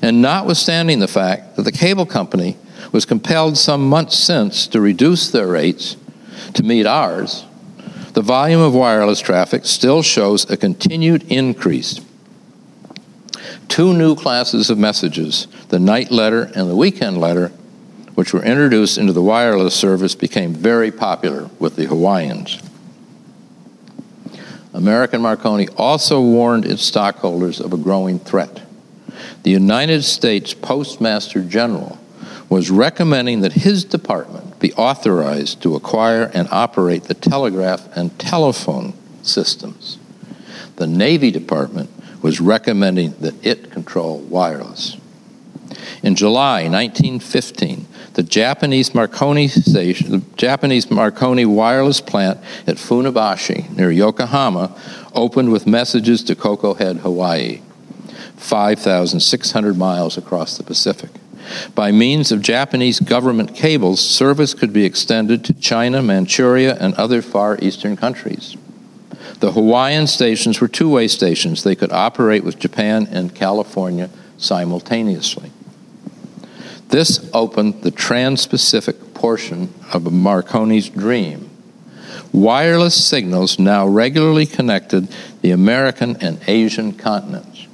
[0.00, 2.56] And notwithstanding the fact that the cable company
[2.92, 5.96] was compelled some months since to reduce their rates
[6.54, 7.44] to meet ours,
[8.14, 12.00] the volume of wireless traffic still shows a continued increase
[13.68, 17.48] two new classes of messages, the night letter and the weekend letter,
[18.14, 22.62] which were introduced into the wireless service, became very popular with the Hawaiians.
[24.72, 28.62] American Marconi also warned its stockholders of a growing threat.
[29.42, 31.98] The United States Postmaster General
[32.48, 38.94] was recommending that his department be authorized to acquire and operate the telegraph and telephone
[39.22, 39.98] systems.
[40.76, 41.90] The Navy Department
[42.26, 44.96] was recommending that it control wireless.
[46.02, 53.92] In July 1915, the Japanese Marconi station, the Japanese Marconi wireless plant at Funabashi near
[53.92, 54.76] Yokohama
[55.14, 57.60] opened with messages to Koko Head, Hawaii,
[58.38, 61.10] 5,600 miles across the Pacific.
[61.76, 67.22] By means of Japanese government cables, service could be extended to China, Manchuria, and other
[67.22, 68.56] Far Eastern countries.
[69.40, 71.62] The Hawaiian stations were two way stations.
[71.62, 75.50] They could operate with Japan and California simultaneously.
[76.88, 81.50] This opened the trans Pacific portion of Marconi's dream.
[82.32, 85.08] Wireless signals now regularly connected
[85.42, 87.66] the American and Asian continents.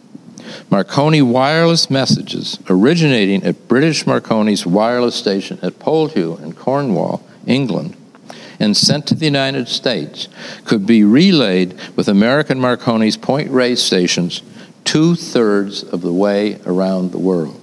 [0.71, 7.97] Marconi wireless messages, originating at British Marconi's wireless station at Poldhu in Cornwall, England,
[8.63, 10.29] and sent to the United States,
[10.65, 14.43] could be relayed with American Marconi's Point Reyes stations
[14.85, 17.59] two thirds of the way around the world.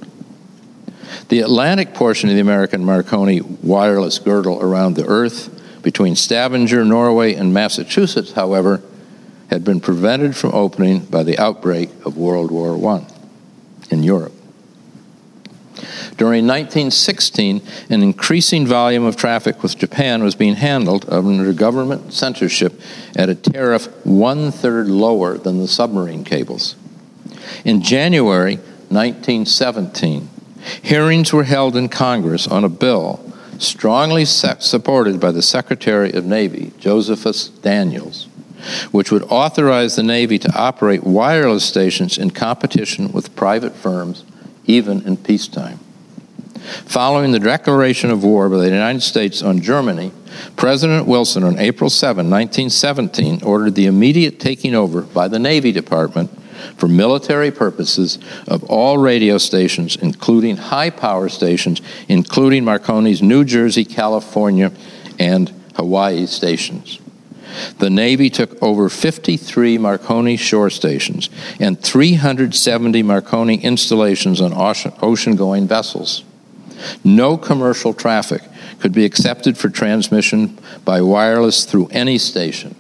[1.30, 7.34] The Atlantic portion of the American Marconi wireless girdle around the Earth between Stavanger, Norway,
[7.34, 8.82] and Massachusetts, however,
[9.50, 13.06] had been prevented from opening by the outbreak of World War I
[13.90, 14.34] in Europe.
[16.18, 22.80] During 1916, an increasing volume of traffic with Japan was being handled under government censorship
[23.16, 26.76] at a tariff one third lower than the submarine cables.
[27.66, 28.56] In January
[28.90, 30.30] 1917,
[30.82, 33.26] hearings were held in Congress on a bill
[33.60, 38.28] strongly supported by the Secretary of Navy, Josephus Daniels,
[38.92, 44.24] which would authorize the Navy to operate wireless stations in competition with private firms,
[44.70, 45.80] even in peacetime.
[46.86, 50.12] Following the declaration of war by the United States on Germany,
[50.56, 56.30] President Wilson on April 7, 1917, ordered the immediate taking over by the Navy Department
[56.78, 63.86] for military purposes of all radio stations, including high power stations, including Marconi's New Jersey,
[63.86, 64.72] California,
[65.18, 67.00] and Hawaii stations.
[67.78, 71.30] The Navy took over 53 Marconi shore stations
[71.60, 74.54] and 370 Marconi installations on
[75.02, 76.24] ocean going vessels.
[77.04, 78.42] No commercial traffic
[78.80, 82.76] could be accepted for transmission by wireless through any station.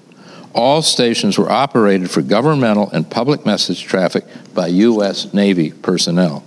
[0.53, 5.33] All stations were operated for governmental and public message traffic by U.S.
[5.33, 6.43] Navy personnel.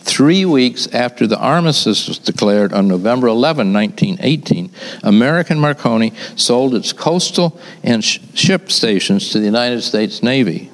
[0.00, 4.70] Three weeks after the armistice was declared on November 11, 1918,
[5.02, 10.70] American Marconi sold its coastal and sh- ship stations to the United States Navy.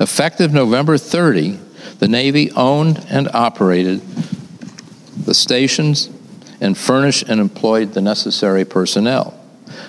[0.00, 1.58] Effective November 30,
[1.98, 4.00] the Navy owned and operated
[5.24, 6.10] the stations
[6.60, 9.36] and furnished and employed the necessary personnel.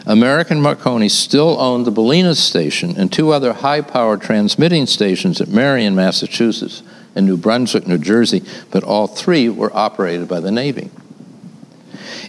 [0.06, 5.48] American Marconi still owned the Bolinas station and two other high power transmitting stations at
[5.48, 6.84] Marion, Massachusetts,
[7.16, 10.90] and New Brunswick, New Jersey, but all three were operated by the Navy.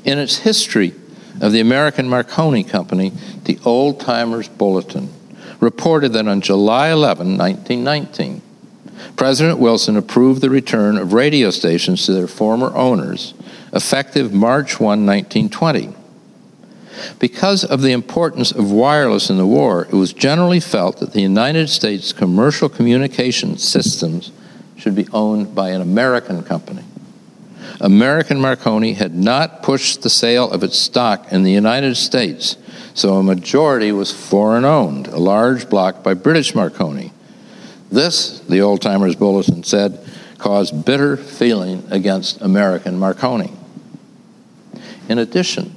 [0.05, 0.95] In its history
[1.41, 3.13] of the American Marconi Company,
[3.45, 5.13] the Old Timers Bulletin
[5.61, 8.43] reported that on July 11, 1919,
[9.17, 13.35] President Wilson approved the return of radio stations to their former owners
[13.73, 15.95] effective March 1, 1920.
[17.19, 21.23] Because of the importance of wireless in the war, it was generally felt that the
[21.23, 24.31] United States commercial communication systems
[24.83, 26.83] should be owned by an American company.
[27.81, 32.57] American Marconi had not pushed the sale of its stock in the United States,
[32.93, 37.13] so a majority was foreign owned, a large block by British Marconi.
[37.93, 40.05] This, the Old Timers Bulletin said,
[40.39, 43.53] caused bitter feeling against American Marconi.
[45.09, 45.77] In addition,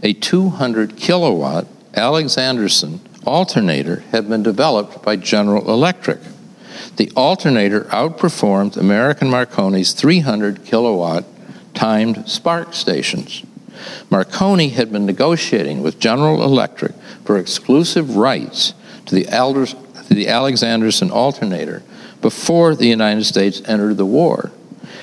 [0.00, 6.20] a 200 kilowatt Alexanderson alternator had been developed by General Electric.
[6.98, 11.24] The alternator outperformed American Marconi's 300 kilowatt
[11.72, 13.44] timed spark stations.
[14.10, 16.92] Marconi had been negotiating with General Electric
[17.24, 18.74] for exclusive rights
[19.06, 19.76] to the, Alders,
[20.08, 21.84] to the Alexanderson alternator
[22.20, 24.50] before the United States entered the war,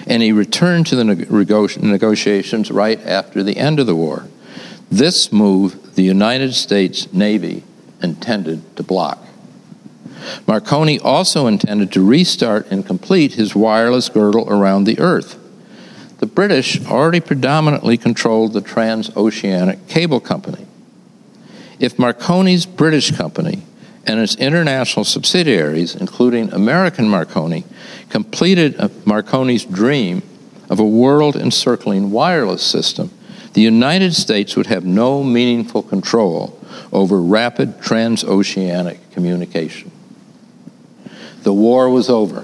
[0.06, 4.28] and he returned to the negotiations right after the end of the war.
[4.92, 7.64] This move the United States Navy
[8.02, 9.26] intended to block.
[10.48, 15.40] Marconi also intended to restart and complete his wireless girdle around the Earth.
[16.20, 20.66] The British already predominantly controlled the transoceanic cable company.
[21.80, 23.64] If Marconi's British company
[24.08, 27.66] and its international subsidiaries, including American Marconi,
[28.10, 30.24] completed Marconi's dream
[30.70, 33.12] of a world encircling wireless system,
[33.54, 36.60] the United States would have no meaningful control
[36.92, 39.92] over rapid transoceanic communication.
[41.46, 42.44] The war was over.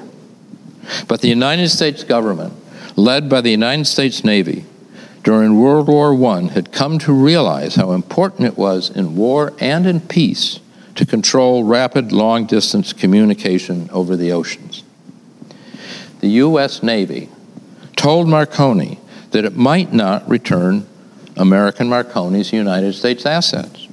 [1.07, 2.53] But the United States government,
[2.95, 4.65] led by the United States Navy,
[5.23, 9.87] during World War I had come to realize how important it was in war and
[9.87, 10.59] in peace
[10.93, 14.83] to control rapid long distance communication over the oceans.
[16.19, 16.83] The U.S.
[16.83, 17.29] Navy
[17.95, 18.99] told Marconi
[19.31, 20.85] that it might not return
[21.35, 23.87] American Marconi's United States assets,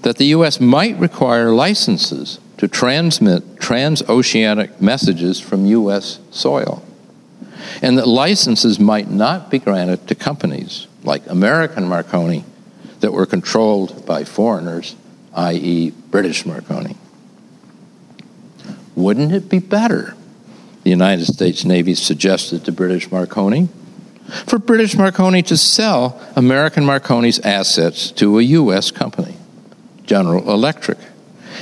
[0.00, 0.58] that the U.S.
[0.58, 6.18] might require licenses to transmit transoceanic messages from U.S.
[6.30, 6.82] soil,
[7.82, 12.44] and that licenses might not be granted to companies like American Marconi
[13.00, 14.96] that were controlled by foreigners,
[15.34, 16.96] i.e., British Marconi.
[18.94, 20.16] Wouldn't it be better,
[20.82, 23.68] the United States Navy suggested to British Marconi,
[24.46, 28.90] for British Marconi to sell American Marconi's assets to a U.S.
[28.90, 29.36] company,
[30.04, 30.98] General Electric?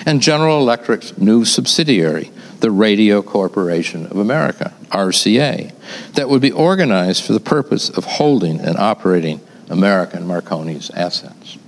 [0.07, 2.31] And General Electric's new subsidiary,
[2.61, 5.73] the Radio Corporation of America, RCA,
[6.15, 11.59] that would be organized for the purpose of holding and operating American Marconi's assets.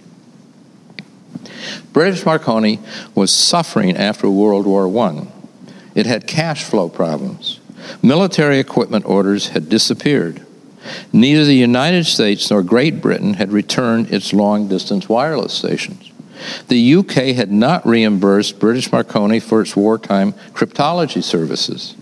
[1.92, 2.78] British Marconi
[3.14, 5.26] was suffering after World War I.
[5.94, 7.60] It had cash flow problems.
[8.02, 10.44] Military equipment orders had disappeared.
[11.12, 16.10] Neither the United States nor Great Britain had returned its long distance wireless stations.
[16.68, 21.94] The UK had not reimbursed British Marconi for its wartime cryptology services.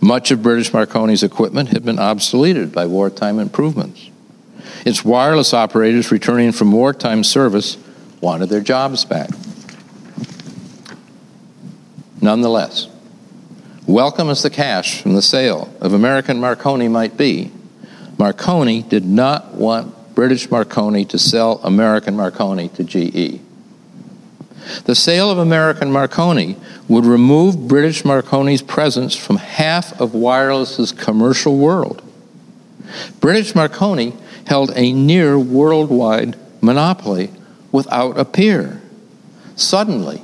[0.00, 4.10] Much of British Marconi's equipment had been obsoleted by wartime improvements.
[4.84, 7.78] Its wireless operators returning from wartime service
[8.20, 9.30] wanted their jobs back.
[12.20, 12.88] Nonetheless,
[13.86, 17.52] welcome as the cash from the sale of American Marconi might be,
[18.18, 23.43] Marconi did not want British Marconi to sell American Marconi to GE.
[24.84, 26.56] The sale of American Marconi
[26.88, 32.02] would remove British Marconi's presence from half of wireless's commercial world.
[33.20, 34.14] British Marconi
[34.46, 37.30] held a near worldwide monopoly
[37.72, 38.80] without a peer.
[39.56, 40.22] Suddenly,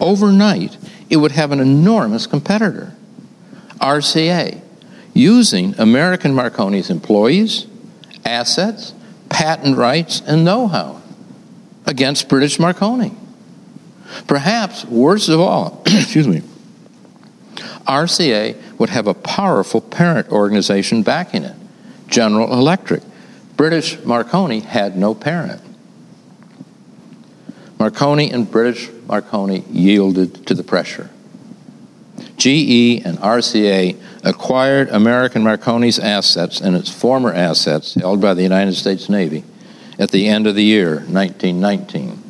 [0.00, 0.76] overnight,
[1.08, 2.94] it would have an enormous competitor
[3.80, 4.60] RCA,
[5.14, 7.66] using American Marconi's employees,
[8.24, 8.92] assets,
[9.28, 11.00] patent rights, and know how
[11.86, 13.12] against British Marconi.
[14.26, 16.42] Perhaps, worst of all, excuse me,
[17.86, 21.56] RCA would have a powerful parent organization backing it
[22.08, 23.02] General Electric.
[23.56, 25.60] British Marconi had no parent.
[27.78, 31.10] Marconi and British Marconi yielded to the pressure.
[32.36, 38.74] GE and RCA acquired American Marconi's assets and its former assets held by the United
[38.74, 39.44] States Navy
[39.98, 42.29] at the end of the year 1919.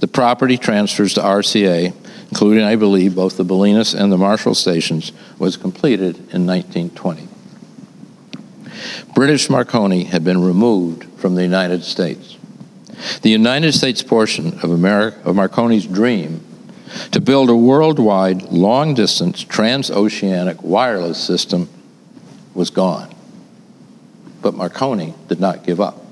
[0.00, 1.94] The property transfers to RCA,
[2.30, 7.26] including, I believe, both the Bolinas and the Marshall stations, was completed in 1920.
[9.14, 12.36] British Marconi had been removed from the United States.
[13.22, 16.44] The United States portion of, America, of Marconi's dream
[17.12, 21.68] to build a worldwide, long distance, transoceanic wireless system
[22.54, 23.14] was gone.
[24.42, 26.04] But Marconi did not give up.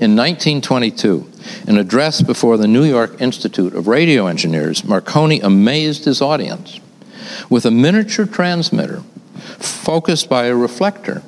[0.00, 1.30] In 1922,
[1.66, 6.80] in an address before the New York Institute of Radio Engineers, Marconi amazed his audience
[7.48, 9.02] with a miniature transmitter
[9.58, 11.22] focused by a reflector.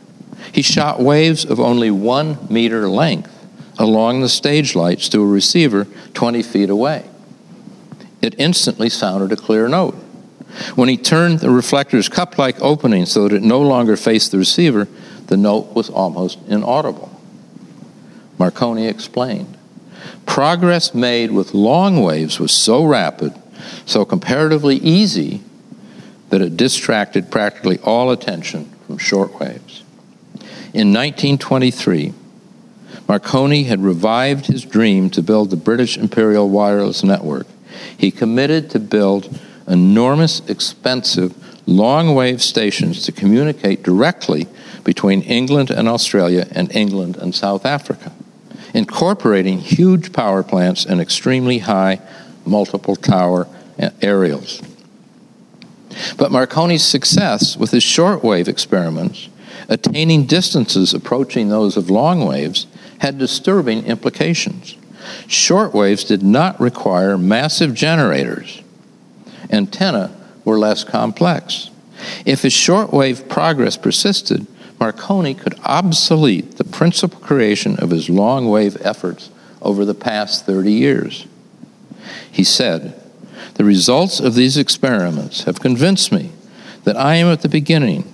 [0.52, 3.32] He shot waves of only one meter length
[3.78, 7.08] along the stage lights to a receiver 20 feet away.
[8.22, 9.94] It instantly sounded a clear note.
[10.74, 14.38] When he turned the reflector's cup like opening so that it no longer faced the
[14.38, 14.88] receiver,
[15.26, 17.15] the note was almost inaudible.
[18.38, 19.56] Marconi explained.
[20.26, 23.32] Progress made with long waves was so rapid,
[23.86, 25.42] so comparatively easy,
[26.28, 29.82] that it distracted practically all attention from short waves.
[30.74, 32.12] In 1923,
[33.08, 37.46] Marconi had revived his dream to build the British Imperial Wireless Network.
[37.96, 41.34] He committed to build enormous, expensive,
[41.66, 44.46] long wave stations to communicate directly
[44.84, 48.12] between England and Australia and England and South Africa
[48.76, 51.98] incorporating huge power plants and extremely high
[52.44, 53.48] multiple tower
[54.02, 54.60] aerials.
[56.18, 59.30] But Marconi's success with his shortwave experiments,
[59.70, 62.66] attaining distances approaching those of long waves,
[62.98, 64.76] had disturbing implications.
[65.26, 68.62] Shortwaves did not require massive generators.
[69.50, 70.10] Antennae
[70.44, 71.70] were less complex.
[72.26, 74.46] If his shortwave progress persisted,
[74.78, 79.30] Marconi could obsolete the principal creation of his long wave efforts
[79.62, 81.26] over the past 30 years.
[82.30, 83.00] He said,
[83.54, 86.32] The results of these experiments have convinced me
[86.84, 88.12] that I am at the beginning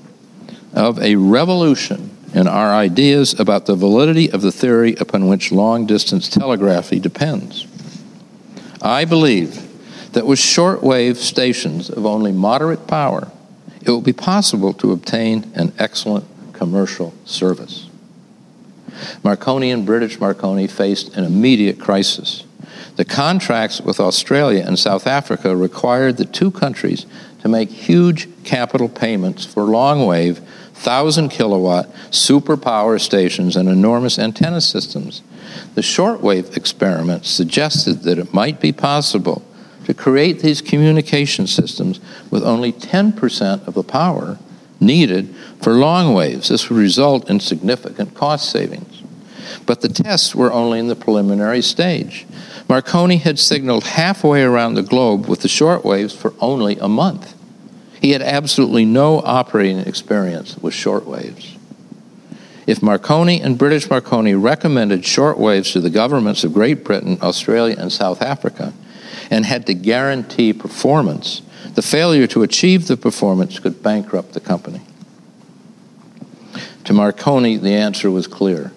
[0.73, 5.87] of a revolution in our ideas about the validity of the theory upon which long
[5.87, 7.67] distance telegraphy depends.
[8.81, 9.69] I believe
[10.13, 13.31] that with shortwave stations of only moderate power,
[13.83, 16.25] it will be possible to obtain an excellent
[16.63, 17.89] commercial service.
[19.25, 22.45] Marconi and British Marconi faced an immediate crisis.
[22.95, 27.05] The contracts with Australia and South Africa required the two countries
[27.41, 34.61] to make huge capital payments for long wave, 1,000 kilowatt superpower stations and enormous antenna
[34.61, 35.23] systems.
[35.75, 39.43] The shortwave experiment suggested that it might be possible
[39.87, 41.99] to create these communication systems
[42.31, 44.39] with only 10% of the power
[44.83, 46.49] needed for long waves.
[46.49, 49.03] This would result in significant cost savings.
[49.65, 52.27] But the tests were only in the preliminary stage.
[52.69, 57.35] Marconi had signaled halfway around the globe with the short waves for only a month.
[58.01, 61.57] He had absolutely no operating experience with short waves.
[62.67, 67.77] If Marconi and British Marconi recommended short waves to the governments of Great Britain, Australia,
[67.79, 68.73] and South Africa,
[69.31, 71.43] and had to guarantee performance,
[71.75, 74.83] the failure to achieve the performance could bankrupt the company.
[76.85, 78.73] To Marconi, the answer was clear.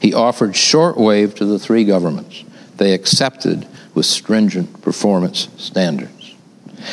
[0.00, 2.44] He offered shortwave to the three governments.
[2.76, 6.34] They accepted with stringent performance standards.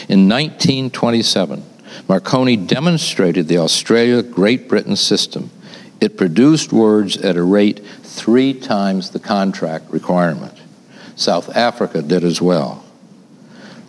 [0.10, 1.64] In 1927,
[2.08, 5.50] Marconi demonstrated the Australia Great Britain system.
[6.00, 10.54] It produced words at a rate three times the contract requirement.
[11.16, 12.84] South Africa did as well.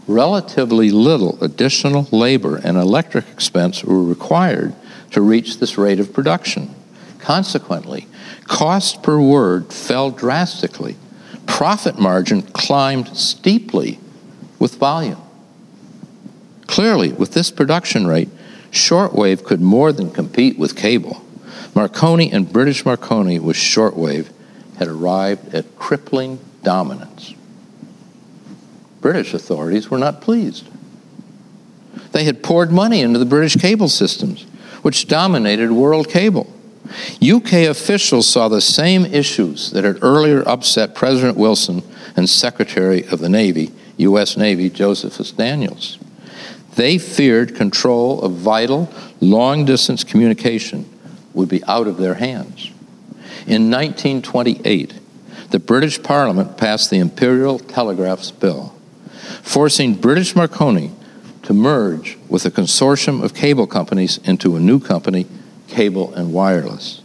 [0.08, 4.74] Relatively little additional labor and electric expense were required
[5.10, 6.74] to reach this rate of production.
[7.18, 8.06] Consequently,
[8.44, 10.96] cost per word fell drastically.
[11.46, 14.00] Profit margin climbed steeply
[14.58, 15.20] with volume.
[16.66, 18.30] Clearly, with this production rate,
[18.70, 21.22] shortwave could more than compete with cable.
[21.74, 24.30] Marconi and British Marconi with shortwave
[24.78, 27.34] had arrived at crippling dominance.
[29.00, 30.68] British authorities were not pleased.
[32.12, 34.44] They had poured money into the British cable systems,
[34.82, 36.52] which dominated world cable.
[37.22, 41.82] UK officials saw the same issues that had earlier upset President Wilson
[42.16, 44.36] and Secretary of the Navy, U.S.
[44.36, 45.98] Navy, Josephus Daniels.
[46.76, 48.88] They feared control of vital,
[49.20, 50.88] long distance communication
[51.34, 52.70] would be out of their hands.
[53.46, 54.94] In 1928,
[55.50, 58.74] the British Parliament passed the Imperial Telegraphs Bill,
[59.42, 60.92] forcing British Marconi
[61.42, 65.26] to merge with a consortium of cable companies into a new company,
[65.68, 67.02] Cable and Wireless.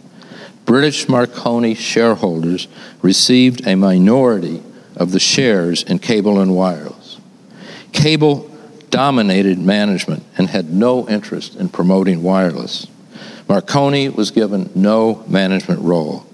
[0.66, 2.68] British Marconi shareholders
[3.02, 4.64] received a minority
[4.96, 7.20] of the shares in Cable and Wireless.
[7.92, 8.50] Cable
[8.90, 12.88] dominated management and had no interest in promoting wireless.
[13.50, 16.26] Marconi was given no management role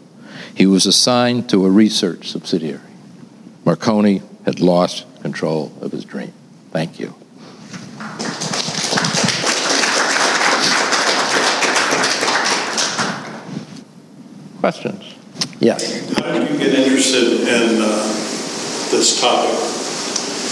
[0.60, 2.82] he was assigned to a research subsidiary.
[3.64, 6.34] Marconi had lost control of his dream.
[6.72, 7.16] Thank you.
[14.60, 15.16] Questions?
[15.60, 16.14] Yes.
[16.18, 18.04] How did you get interested in uh,
[18.92, 19.56] this topic,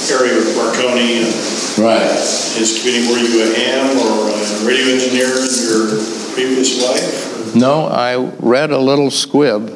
[0.10, 1.34] area with Marconi and
[1.78, 2.10] right.
[2.56, 3.12] his community?
[3.12, 6.04] Were you a ham or a radio engineer in your
[6.34, 7.56] previous life?
[7.56, 9.74] No, I read a little squib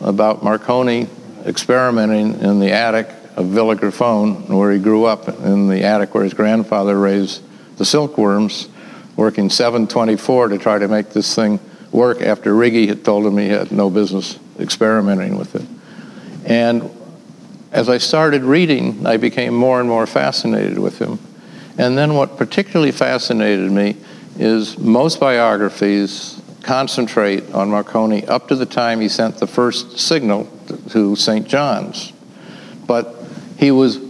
[0.00, 1.08] about Marconi
[1.44, 6.34] experimenting in the attic of Villa where he grew up in the attic where his
[6.34, 7.42] grandfather raised
[7.78, 8.68] the silkworms,
[9.16, 11.58] working 724 to try to make this thing
[11.90, 15.66] work after Righi had told him he had no business experimenting with it.
[16.44, 16.90] And
[17.70, 21.18] as I started reading, I became more and more fascinated with him.
[21.78, 23.96] And then what particularly fascinated me
[24.38, 30.48] is most biographies concentrate on Marconi up to the time he sent the first signal
[30.90, 31.46] to St.
[31.48, 32.12] John's.
[32.86, 33.21] But
[33.62, 34.00] he was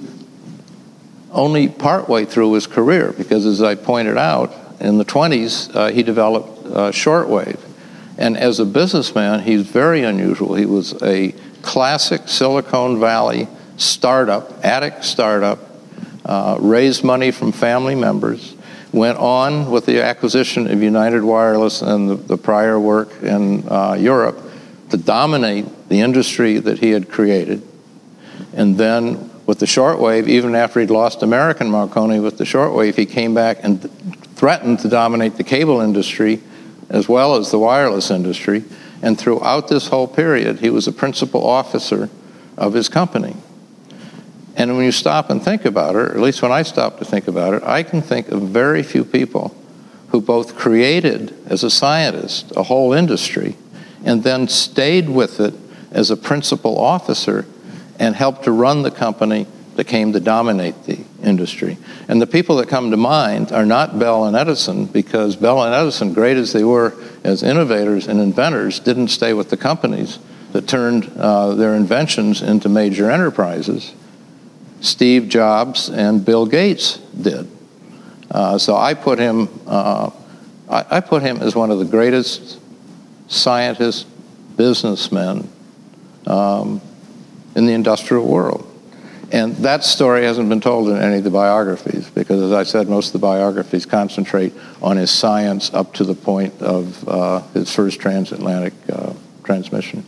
[1.30, 4.50] only partway through his career because, as I pointed out,
[4.80, 7.60] in the 20s, uh, he developed uh, shortwave.
[8.16, 10.54] And as a businessman, he's very unusual.
[10.54, 13.46] He was a classic Silicon Valley
[13.76, 15.58] startup, attic startup,
[16.24, 18.56] uh, raised money from family members,
[18.90, 23.98] went on with the acquisition of United Wireless and the, the prior work in uh,
[24.00, 24.40] Europe
[24.88, 27.62] to dominate the industry that he had created.
[28.54, 33.06] And then with the shortwave, even after he'd lost American Marconi with the shortwave, he
[33.06, 33.90] came back and
[34.36, 36.40] threatened to dominate the cable industry
[36.88, 38.64] as well as the wireless industry.
[39.02, 42.08] And throughout this whole period, he was a principal officer
[42.56, 43.34] of his company.
[44.54, 47.04] And when you stop and think about it, or at least when I stop to
[47.04, 49.56] think about it, I can think of very few people
[50.08, 53.56] who both created, as a scientist, a whole industry,
[54.04, 55.54] and then stayed with it
[55.90, 57.46] as a principal officer
[58.02, 59.46] and helped to run the company
[59.76, 61.78] that came to dominate the industry.
[62.08, 65.72] And the people that come to mind are not Bell and Edison, because Bell and
[65.72, 70.18] Edison, great as they were as innovators and inventors, didn't stay with the companies
[70.50, 73.94] that turned uh, their inventions into major enterprises.
[74.80, 77.48] Steve Jobs and Bill Gates did.
[78.32, 80.10] Uh, so I put him, uh,
[80.68, 82.58] I, put him as one of the greatest
[83.28, 84.02] scientists,
[84.56, 85.48] businessmen
[86.26, 86.80] um,
[87.54, 88.68] in the industrial world.
[89.32, 92.88] And that story hasn't been told in any of the biographies because, as I said,
[92.90, 97.74] most of the biographies concentrate on his science up to the point of uh, his
[97.74, 100.04] first transatlantic uh, transmission.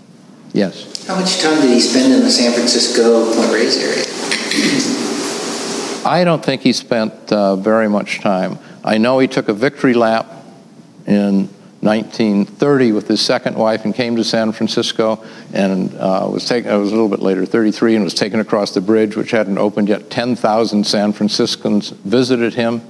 [0.52, 1.06] Yes.
[1.06, 4.04] How much time did he spend in the San Francisco Point Reyes area?
[6.06, 8.58] I don't think he spent uh, very much time.
[8.84, 10.30] I know he took a victory lap
[11.06, 11.48] in
[11.84, 15.22] 1930 with his second wife and came to San Francisco
[15.52, 18.72] and uh, was taken, it was a little bit later, 33, and was taken across
[18.72, 20.08] the bridge, which hadn't opened yet.
[20.08, 22.80] 10,000 San Franciscans visited him.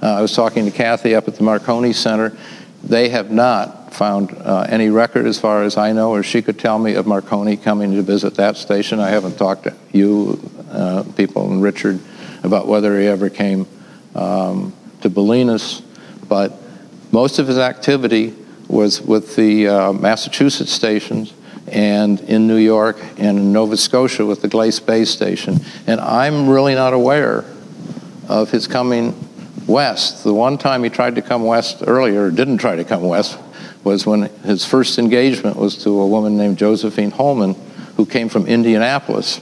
[0.00, 2.36] Uh, I was talking to Kathy up at the Marconi Center.
[2.84, 6.58] They have not found uh, any record, as far as I know, or she could
[6.58, 9.00] tell me of Marconi coming to visit that station.
[9.00, 10.38] I haven't talked to you
[10.70, 11.98] uh, people and Richard
[12.44, 13.66] about whether he ever came
[14.14, 15.82] um, to Bolinas,
[16.28, 16.52] but
[17.10, 18.34] most of his activity
[18.74, 21.32] was with the uh, Massachusetts stations
[21.68, 25.60] and in New York and in Nova Scotia with the Glace Bay station.
[25.86, 27.44] And I'm really not aware
[28.28, 29.14] of his coming
[29.66, 30.24] west.
[30.24, 33.38] The one time he tried to come west earlier, didn't try to come west,
[33.84, 37.54] was when his first engagement was to a woman named Josephine Holman,
[37.96, 39.40] who came from Indianapolis.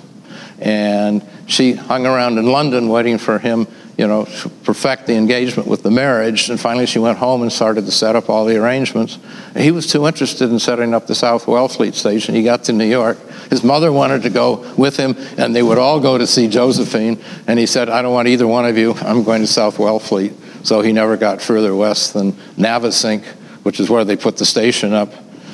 [0.61, 3.67] And she hung around in London waiting for him,
[3.97, 4.25] you know,
[4.65, 6.49] perfect the engagement with the marriage.
[6.49, 9.19] And finally, she went home and started to set up all the arrangements.
[9.57, 12.35] He was too interested in setting up the South Wellfleet station.
[12.35, 13.19] He got to New York.
[13.51, 17.23] His mother wanted to go with him, and they would all go to see Josephine.
[17.47, 18.95] And he said, I don't want either one of you.
[18.95, 20.67] I'm going to South Wellfleet.
[20.67, 23.25] So he never got further west than Navesink,
[23.63, 25.13] which is where they put the station up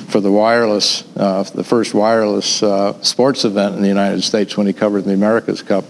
[0.09, 4.65] for the wireless, uh, the first wireless uh, sports event in the United States when
[4.65, 5.83] he covered the America's Cup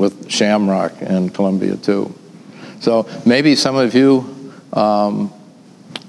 [0.00, 2.14] with Shamrock and Columbia too.
[2.80, 5.30] So maybe some of you um,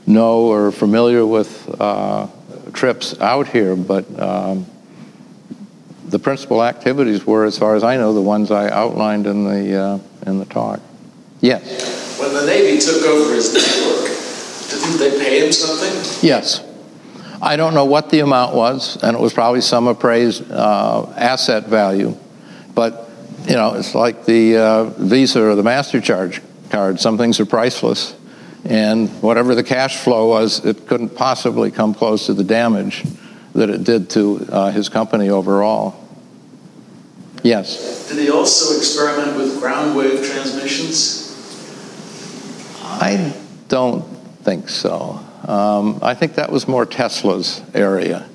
[0.07, 2.27] know or are familiar with uh,
[2.71, 4.65] trips out here, but um,
[6.05, 9.75] the principal activities were, as far as I know, the ones I outlined in the
[9.75, 10.79] uh, in the talk.
[11.41, 12.17] Yes.
[12.17, 14.07] When the Navy took over his network,
[14.69, 16.25] didn't they pay him something?
[16.25, 16.63] Yes.
[17.41, 21.65] I don't know what the amount was, and it was probably some appraised uh, asset
[21.65, 22.15] value.
[22.75, 23.09] But,
[23.47, 26.99] you know, it's like the uh, Visa or the MasterCharge card.
[26.99, 28.15] Some things are priceless.
[28.63, 33.03] And whatever the cash flow was, it couldn't possibly come close to the damage
[33.53, 35.95] that it did to uh, his company overall.
[37.43, 38.07] Yes.
[38.07, 41.29] Did he also experiment with ground wave transmissions?
[42.83, 43.35] I
[43.67, 44.03] don't
[44.43, 45.25] think so.
[45.47, 48.29] Um, I think that was more Tesla's area.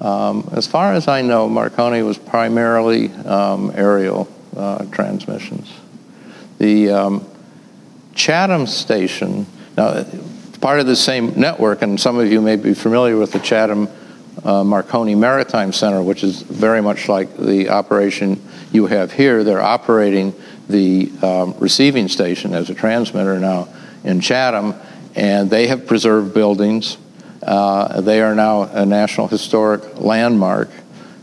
[0.00, 4.24] Um, as far as I know, Marconi was primarily um, aerial
[4.56, 5.72] uh, transmissions.
[6.58, 7.26] The um,
[8.14, 9.46] Chatham station,
[9.76, 10.04] now,
[10.60, 13.88] part of the same network, and some of you may be familiar with the Chatham
[14.44, 18.42] uh, Marconi Maritime Center, which is very much like the operation
[18.72, 19.44] you have here.
[19.44, 20.34] They're operating
[20.68, 23.68] the um, receiving station as a transmitter now
[24.04, 24.74] in Chatham,
[25.14, 26.98] and they have preserved buildings.
[27.42, 30.70] Uh, they are now a National Historic Landmark.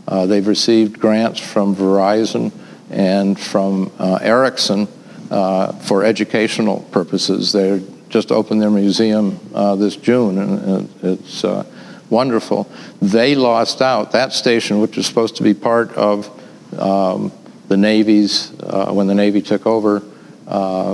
[0.08, 2.52] Uh, they've received grants from Verizon
[2.90, 4.88] and from uh, Ericsson
[5.30, 7.52] uh, for educational purposes.
[7.52, 11.64] They just opened their museum uh, this June, and it's uh,
[12.10, 12.70] wonderful.
[13.02, 16.30] They lost out that station, which was supposed to be part of
[16.78, 17.32] um,
[17.68, 20.02] the Navy's when the Navy took over.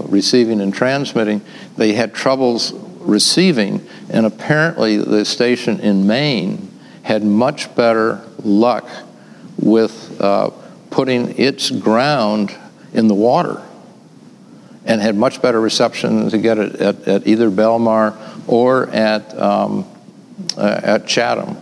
[0.09, 1.43] receiving and transmitting,
[1.77, 6.71] they had troubles receiving, and apparently the station in Maine
[7.03, 8.89] had much better luck
[9.59, 10.51] with uh,
[10.93, 12.55] putting its ground
[12.93, 13.63] in the water
[14.85, 18.17] and had much better reception to get it at, at either Belmar
[18.47, 19.87] or at, um,
[20.57, 21.57] uh, at Chatham.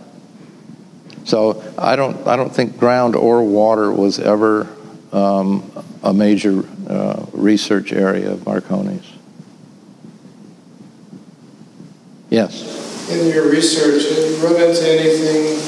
[1.23, 4.67] So I don't, I don't think ground or water was ever
[5.11, 5.71] um,
[6.03, 9.07] a major uh, research area of Marconi's.
[12.29, 13.09] Yes.
[13.11, 15.59] In your research, have you run into anything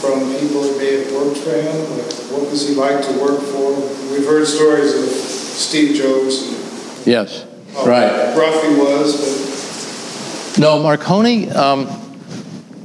[0.00, 2.15] from people who may have worked for him?
[2.36, 3.72] What was he like to work for?
[4.12, 6.42] We've heard stories of Steve Jobs.
[6.42, 7.46] And yes.
[7.74, 8.36] Right.
[8.36, 10.60] Rough he was, but.
[10.60, 11.88] No, Marconi um,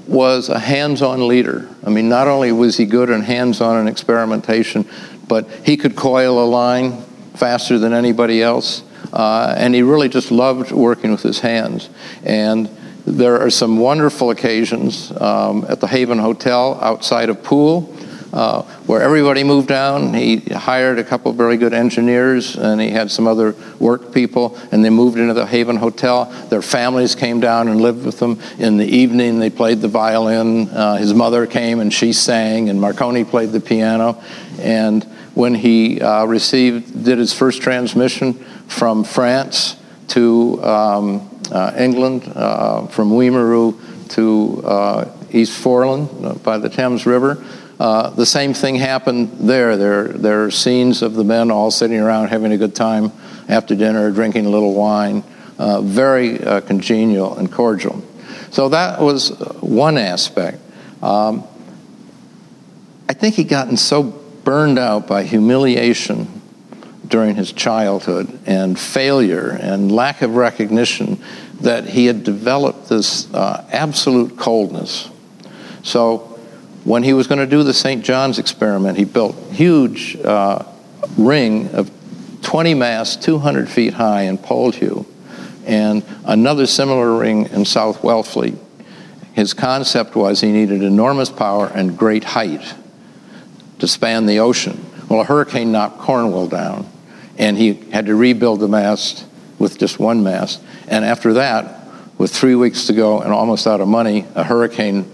[0.07, 1.67] was a hands-on leader.
[1.85, 4.87] I mean, not only was he good in hands-on and experimentation,
[5.27, 7.01] but he could coil a line
[7.35, 11.89] faster than anybody else, uh, and he really just loved working with his hands.
[12.23, 12.69] And
[13.05, 17.93] there are some wonderful occasions um, at the Haven Hotel outside of Poole
[18.33, 20.13] uh, where everybody moved down.
[20.13, 24.83] He hired a couple very good engineers, and he had some other work people, and
[24.83, 26.25] they moved into the Haven Hotel.
[26.49, 28.39] Their families came down and lived with them.
[28.57, 30.69] In the evening, they played the violin.
[30.69, 34.21] Uh, his mother came and she sang, and Marconi played the piano.
[34.59, 35.03] And
[35.33, 38.33] when he uh, received, did his first transmission
[38.67, 39.75] from France
[40.09, 47.43] to um, uh, England, uh, from Wimereux to East Foreland by the Thames River,
[47.81, 49.75] uh, the same thing happened there.
[49.75, 50.07] there.
[50.09, 53.11] There are scenes of the men all sitting around having a good time
[53.49, 55.23] after dinner, drinking a little wine,
[55.57, 58.05] uh, very uh, congenial and cordial.
[58.51, 59.29] So that was
[59.61, 60.59] one aspect.
[61.01, 61.43] Um,
[63.09, 66.27] I think he'd gotten so burned out by humiliation
[67.07, 71.19] during his childhood and failure and lack of recognition
[71.61, 75.09] that he had developed this uh, absolute coldness.
[75.81, 76.30] So
[76.83, 78.03] when he was going to do the St.
[78.03, 80.63] John's experiment, he built huge uh,
[81.17, 81.91] ring of
[82.41, 85.05] 20 masts, 200 feet high in Poldhu,
[85.65, 88.57] and another similar ring in South Wellfleet.
[89.33, 92.73] His concept was he needed enormous power and great height
[93.79, 94.85] to span the ocean.
[95.07, 96.89] Well, a hurricane knocked Cornwall down,
[97.37, 99.25] and he had to rebuild the mast
[99.59, 100.61] with just one mast.
[100.87, 101.79] And after that,
[102.17, 105.09] with three weeks to go and almost out of money, a hurricane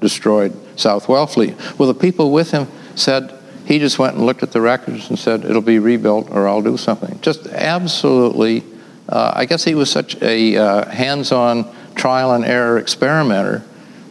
[0.00, 1.78] destroyed South Wellfleet.
[1.78, 3.34] Well, the people with him said
[3.66, 6.62] he just went and looked at the records and said, it'll be rebuilt or I'll
[6.62, 7.20] do something.
[7.20, 8.64] Just absolutely,
[9.08, 13.64] uh, I guess he was such a uh, hands on trial and error experimenter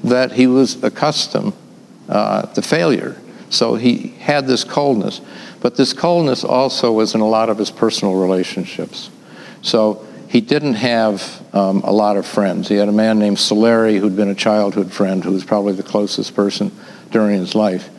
[0.04, 1.54] that he was accustomed
[2.10, 3.20] uh, to failure.
[3.50, 5.22] So he had this coldness.
[5.60, 9.10] But this coldness also was in a lot of his personal relationships.
[9.62, 12.68] So he didn't have um, a lot of friends.
[12.68, 15.84] He had a man named Solari who'd been a childhood friend who was probably the
[15.84, 16.72] closest person
[17.12, 17.90] during his life.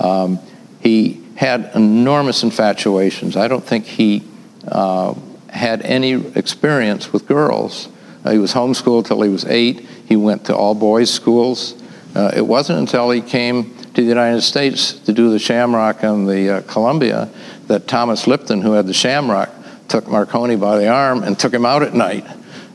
[0.00, 0.38] Um,
[0.80, 3.36] he had enormous infatuations.
[3.36, 4.22] I don't think he
[4.66, 5.14] uh,
[5.48, 7.88] had any experience with girls.
[8.24, 9.80] Uh, he was homeschooled till he was eight.
[10.06, 11.74] He went to all boys schools.
[12.14, 16.28] Uh, it wasn't until he came to the United States to do the Shamrock and
[16.28, 17.28] the uh, Columbia
[17.66, 19.50] that Thomas Lipton, who had the Shamrock,
[19.88, 22.26] took Marconi by the arm and took him out at night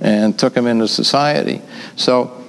[0.02, 1.62] and took him into society.
[1.96, 2.40] So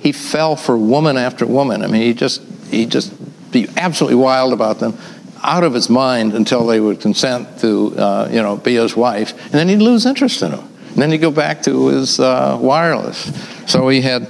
[0.00, 1.82] he fell for woman after woman.
[1.82, 3.12] I mean, he just he just
[3.50, 4.96] be absolutely wild about them,
[5.42, 9.32] out of his mind until they would consent to uh, you know be his wife,
[9.44, 10.68] and then he'd lose interest in them.
[10.90, 13.30] And then he'd go back to his uh, wireless.
[13.70, 14.28] So he had,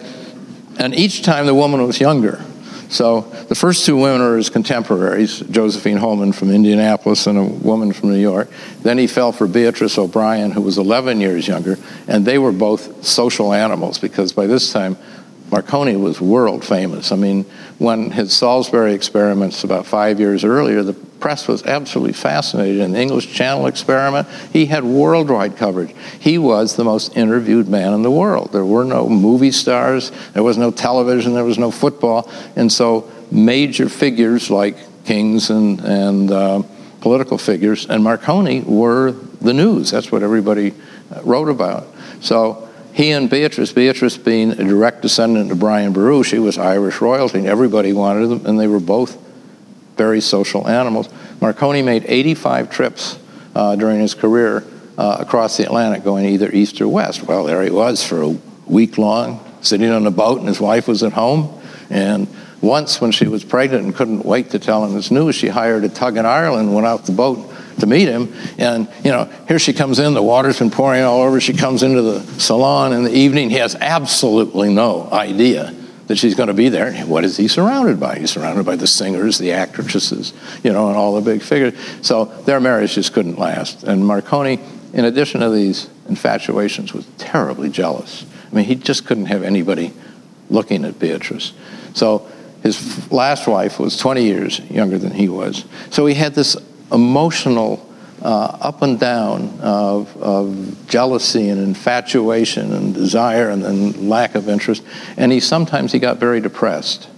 [0.79, 2.45] and each time the woman was younger.
[2.89, 7.93] So the first two women are his contemporaries, Josephine Holman from Indianapolis and a woman
[7.93, 8.49] from New York.
[8.83, 11.77] Then he fell for Beatrice O'Brien, who was 11 years younger,
[12.07, 14.97] and they were both social animals because by this time
[15.51, 17.13] Marconi was world famous.
[17.13, 17.45] I mean,
[17.79, 22.81] when his Salisbury experiments about five years earlier, the press was absolutely fascinated.
[22.81, 25.95] In the English Channel experiment, he had worldwide coverage.
[26.19, 28.53] He was the most interviewed man in the world.
[28.53, 32.31] There were no movie stars, there was no television, there was no football.
[32.57, 36.63] And so major figures like kings and, and uh,
[37.01, 39.91] political figures and Marconi were the news.
[39.91, 40.75] That's what everybody
[41.15, 41.87] uh, wrote about.
[42.21, 42.68] So
[42.99, 47.39] he and Beatrice, Beatrice being a direct descendant of Brian Boru, she was Irish royalty,
[47.39, 49.17] and everybody wanted them, and they were both
[49.97, 51.09] very social animals.
[51.41, 53.17] Marconi made 85 trips
[53.55, 54.65] uh, during his career
[54.99, 57.23] uh, across the Atlantic, going either east or west.
[57.23, 58.37] Well, there he was for a
[58.67, 61.57] week long, sitting on a boat, and his wife was at home.
[61.91, 62.27] And
[62.61, 65.85] once, when she was pregnant and couldn't wait to tell him this news, she hired
[65.85, 67.49] a tug in Ireland, went out the boat
[67.81, 68.33] to meet him.
[68.59, 71.41] And, you know, here she comes in, the water's been pouring all over.
[71.41, 73.51] She comes into the salon in the evening.
[73.51, 75.75] He has absolutely no idea
[76.09, 76.93] that she's going to be there.
[77.05, 78.19] What is he surrounded by?
[78.19, 80.33] He's surrounded by the singers, the actresses,
[80.65, 81.75] you know, and all the big figures.
[82.03, 83.85] So their marriage just couldn't last.
[83.85, 84.59] And Marconi,
[84.95, 88.25] in addition to these infatuations, was terribly jealous.
[88.51, 89.93] I mean, he just couldn't have anybody
[90.49, 91.53] looking at Beatrice.
[91.93, 92.27] So
[92.63, 95.67] his last wife was 20 years younger than he was.
[95.91, 96.57] So he had this
[96.93, 97.85] emotional
[98.23, 104.49] uh, up and down of, of, jealousy and infatuation and desire and then lack of
[104.49, 104.83] interest.
[105.17, 107.09] And he sometimes he got very depressed.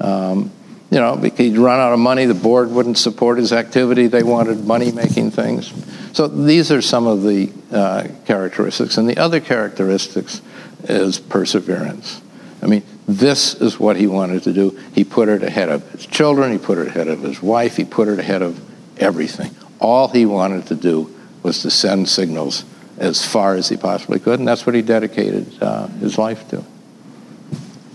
[0.00, 0.52] Um,
[0.90, 2.26] you know, he'd run out of money.
[2.26, 4.06] The board wouldn't support his activity.
[4.06, 5.72] They wanted money-making things.
[6.12, 8.96] So these are some of the uh, characteristics.
[8.96, 10.40] And the other characteristics
[10.84, 12.20] is perseverance.
[12.62, 14.78] I mean, this is what he wanted to do.
[14.94, 17.84] He put it ahead of his children, he put it ahead of his wife, he
[17.84, 18.60] put it ahead of
[18.98, 19.54] everything.
[19.80, 22.64] All he wanted to do was to send signals
[22.96, 26.64] as far as he possibly could, and that's what he dedicated uh, his life to.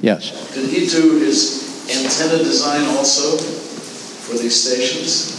[0.01, 0.53] Yes?
[0.53, 5.35] Did he do his antenna design also for these stations?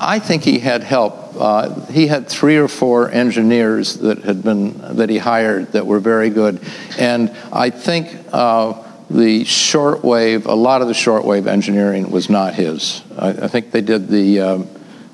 [0.00, 1.34] I think he had help.
[1.36, 6.00] Uh, he had three or four engineers that had been that he hired that were
[6.00, 6.60] very good,
[6.98, 13.02] and I think uh, the shortwave, a lot of the shortwave engineering was not his.
[13.16, 14.68] I, I think they did the um,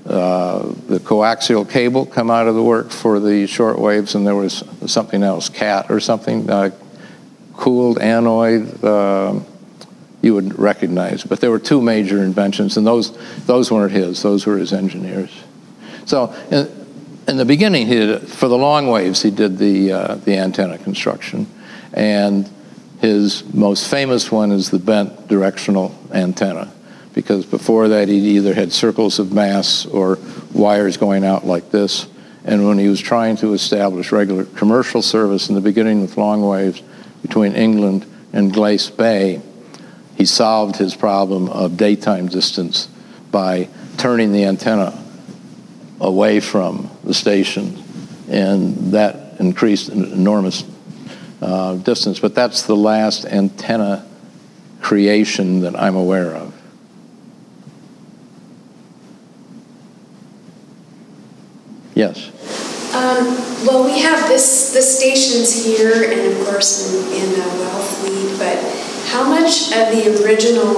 [0.07, 4.64] uh, the coaxial cable come out of the work for the shortwaves, and there was
[4.86, 6.70] something else, CAT or something, uh,
[7.55, 8.82] cooled anoid.
[8.82, 9.47] Um,
[10.22, 11.24] you would recognize.
[11.24, 13.16] But there were two major inventions, and those,
[13.47, 15.30] those weren't his, those were his engineers.
[16.05, 16.70] So in,
[17.28, 20.78] in the beginning, he did, for the long waves, he did the, uh, the antenna
[20.78, 21.47] construction.
[21.93, 22.49] And
[23.01, 26.72] his most famous one is the bent directional antenna,
[27.14, 30.18] because before that, he either had circles of mass or
[30.53, 32.07] wires going out like this.
[32.44, 36.42] And when he was trying to establish regular commercial service in the beginning with long
[36.42, 36.82] waves
[37.22, 39.42] between England and Glace Bay,
[40.16, 42.88] he solved his problem of daytime distance
[43.30, 45.03] by turning the antenna
[46.01, 47.82] away from the station,
[48.28, 50.62] and that increased an enormous
[51.41, 52.20] uh, distance.
[52.20, 54.07] But that's the last antenna
[54.80, 56.55] creation that I'm aware of.
[61.95, 62.30] Yes.
[62.95, 63.36] Um,
[63.66, 68.57] well, we have this the stations here, and of course in, in Wellfleet, but
[69.11, 70.74] how much of the original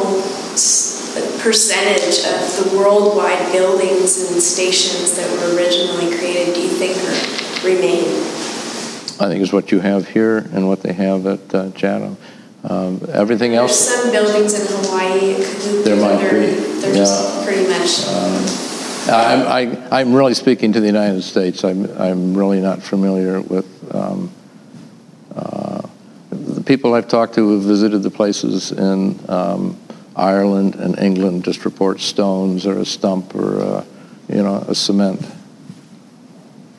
[1.42, 6.96] percentage of the worldwide buildings and stations that were originally created do you think
[7.62, 8.41] remain?
[9.22, 12.16] I think is what you have here and what they have at uh, Chatham.
[12.64, 14.02] Um, everything There's else.
[14.02, 15.34] some buildings in Hawaii,
[15.84, 16.54] there might be.
[16.80, 16.96] they're yeah.
[16.96, 18.08] just pretty much.
[18.08, 18.62] Um,
[19.08, 21.64] I'm, I, am really speaking to the United States.
[21.64, 24.30] I'm, I'm really not familiar with um,
[25.34, 25.82] uh,
[26.30, 29.78] the people I've talked to who have visited the places in um,
[30.16, 33.86] Ireland and England just report stones or a stump or a,
[34.28, 35.20] you know a cement.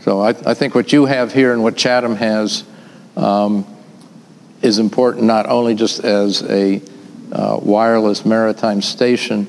[0.04, 2.66] So I, I, think what you have here and what Chatham has
[3.16, 3.66] um,
[4.62, 6.82] is important not only just as a
[7.32, 9.47] uh, wireless maritime station,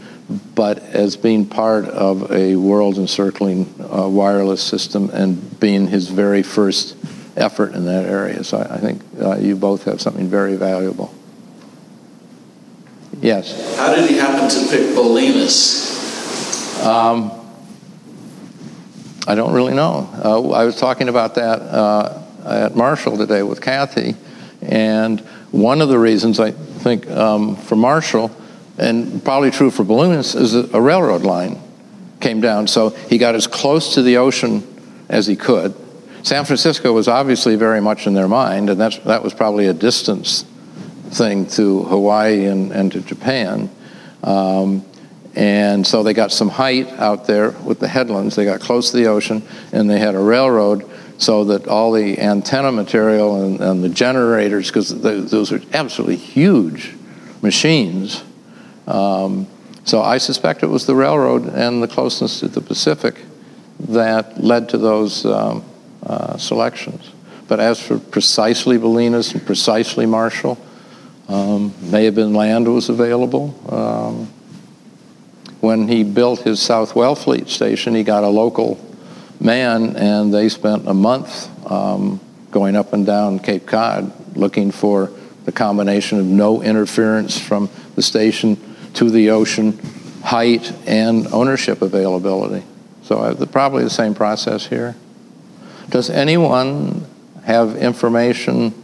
[0.55, 6.45] but as being part of a world encircling uh, wireless system and being his very
[6.45, 6.97] first
[7.37, 8.45] effort in that area.
[8.45, 11.13] So I, I think uh, you both have something very valuable.
[13.21, 13.77] Yes.
[13.77, 16.85] How did he happen to pick Bolinas?
[16.87, 17.44] Um,
[19.27, 20.09] I don't really know.
[20.23, 24.17] Uh, I was talking about that uh, at Marshall today with Kathy,
[24.63, 25.21] and
[25.51, 28.31] one of the reasons I think um, for Marshall,
[28.79, 31.61] and probably true for Bolinas, is that a railroad line
[32.21, 32.67] came down.
[32.67, 34.67] So he got as close to the ocean
[35.09, 35.75] as he could,
[36.25, 39.75] San Francisco was obviously very much in their mind, and that's, that was probably a
[39.75, 40.43] distance
[41.11, 43.71] thing to Hawaii and, and to Japan.
[44.23, 44.87] Um,
[45.37, 48.37] and so they got some height out there with the headlands.
[48.37, 52.19] They got close to the ocean, and they had a railroad so that all the
[52.21, 56.95] antenna material and, and the generators, because those are absolutely huge
[57.43, 58.23] machines.
[58.87, 59.47] Um,
[59.85, 63.21] so I suspect it was the railroad and the closeness to the Pacific
[63.81, 65.65] that led to those um,
[66.05, 67.11] uh, selections.
[67.47, 70.59] But as for precisely Bolinas and precisely Marshall,
[71.29, 73.55] um, may have been land was available.
[73.69, 74.29] Um,
[75.65, 78.79] when he built his South Wellfleet station, he got a local
[79.41, 85.11] man, and they spent a month um, going up and down Cape Cod looking for
[85.47, 88.59] the combination of no interference from the station
[88.93, 89.79] to the ocean,
[90.23, 92.65] height, and ownership availability.
[93.03, 94.95] So uh, probably the same process here.
[95.89, 97.07] Does anyone
[97.45, 98.75] have information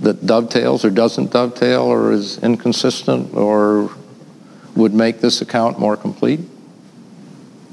[0.00, 3.90] that dovetails or doesn't dovetail or is inconsistent or
[4.86, 6.38] would make this account more complete?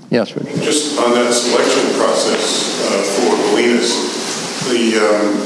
[0.09, 0.63] Yes, Richard.
[0.63, 3.93] Just on that selection process uh, for Bolinas,
[4.65, 5.37] the, um,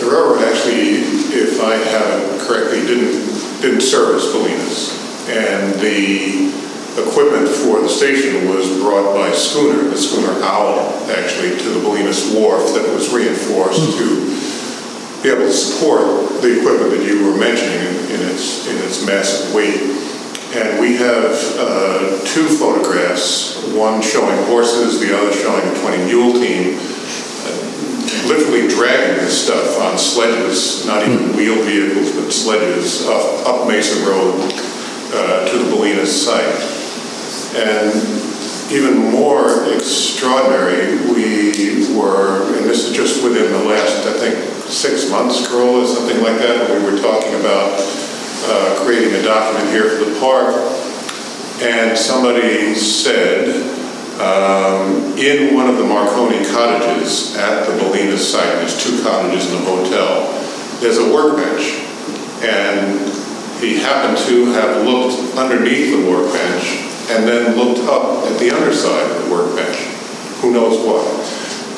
[0.00, 1.04] the railroad actually,
[1.36, 3.20] if I have it correctly, didn't,
[3.60, 4.96] didn't service Bolinas.
[5.28, 6.48] And the
[6.96, 12.34] equipment for the station was brought by schooner, the schooner Owl, actually, to the Bolinas
[12.34, 14.24] Wharf that was reinforced to
[15.22, 19.04] be able to support the equipment that you were mentioning in, in its, in its
[19.04, 20.07] massive weight.
[20.50, 26.32] And we have uh, two photographs, one showing horses, the other showing a 20 mule
[26.32, 33.46] team, uh, literally dragging this stuff on sledges not even wheeled vehicles but sledges up,
[33.46, 34.40] up Mesa Road
[35.12, 36.48] uh, to the Bolinas site.
[37.54, 37.92] And
[38.72, 45.10] even more extraordinary, we were, and this is just within the last, I think, six
[45.10, 47.97] months, Carola, something like that, we were talking about
[48.48, 50.54] uh, creating a document here for the park,
[51.60, 53.54] and somebody said,
[54.20, 59.62] um, in one of the Marconi cottages at the Bolinas site, there's two cottages and
[59.62, 60.26] a hotel,
[60.80, 61.84] there's a workbench.
[62.42, 63.10] And
[63.60, 69.10] he happened to have looked underneath the workbench and then looked up at the underside
[69.10, 69.76] of the workbench.
[70.40, 71.04] Who knows what?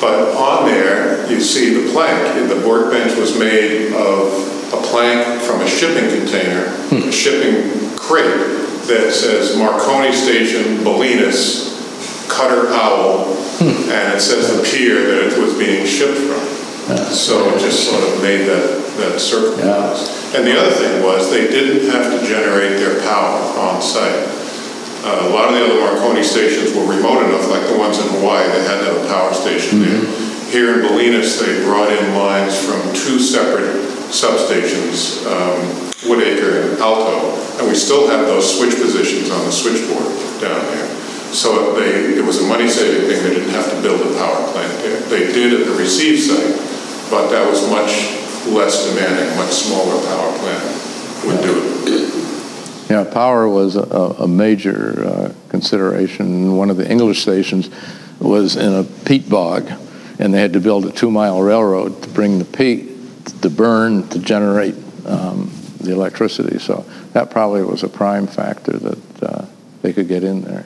[0.01, 2.49] But on there, you see the plank.
[2.49, 7.07] The workbench was made of a plank from a shipping container, hmm.
[7.07, 11.69] a shipping crate that says Marconi Station, Bolinas,
[12.29, 13.91] Cutter Owl, hmm.
[13.91, 16.41] and it says the pier that it was being shipped from.
[17.13, 19.59] So it just sort of made that, that circle.
[20.35, 24.40] And the other thing was, they didn't have to generate their power on site.
[25.01, 28.05] Uh, a lot of the other Marconi stations were remote enough, like the ones in
[28.21, 30.05] Hawaii, they had to have a power station there.
[30.53, 33.81] Here in Bolinas, they brought in lines from two separate
[34.13, 35.57] substations, um,
[36.05, 40.05] Woodacre and Alto, and we still have those switch positions on the switchboard
[40.37, 40.87] down there.
[41.33, 44.71] So they, it was a money-saving thing, they didn't have to build a power plant
[44.83, 44.99] there.
[45.09, 46.53] They did at the receive site,
[47.09, 48.21] but that was much
[48.53, 50.61] less demanding, much smaller power plant
[51.25, 52.30] would do it.
[52.91, 56.57] Yeah, power was a, a major uh, consideration.
[56.57, 57.69] One of the English stations
[58.19, 59.71] was in a peat bog,
[60.19, 62.91] and they had to build a two-mile railroad to bring the peat
[63.43, 64.75] to burn to generate
[65.05, 66.59] um, the electricity.
[66.59, 66.83] So
[67.13, 69.45] that probably was a prime factor that uh,
[69.83, 70.65] they could get in there.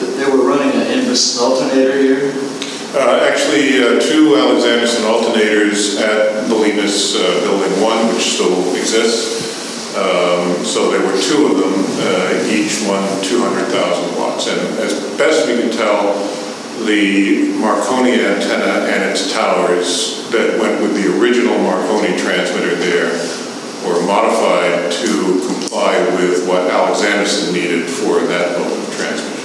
[0.00, 2.32] They were running an Invis alternator here?
[2.94, 9.37] Uh, Actually, uh, two Alexanderson alternators at Bolinas uh, Building 1, which still exists.
[9.98, 11.74] Um, So there were two of them,
[12.06, 14.46] uh, each one 200,000 watts.
[14.46, 16.14] And as best we can tell,
[16.84, 23.10] the Marconi antenna and its towers that went with the original Marconi transmitter there
[23.86, 29.38] were modified to comply with what Alexanderson needed for that mode of transmission.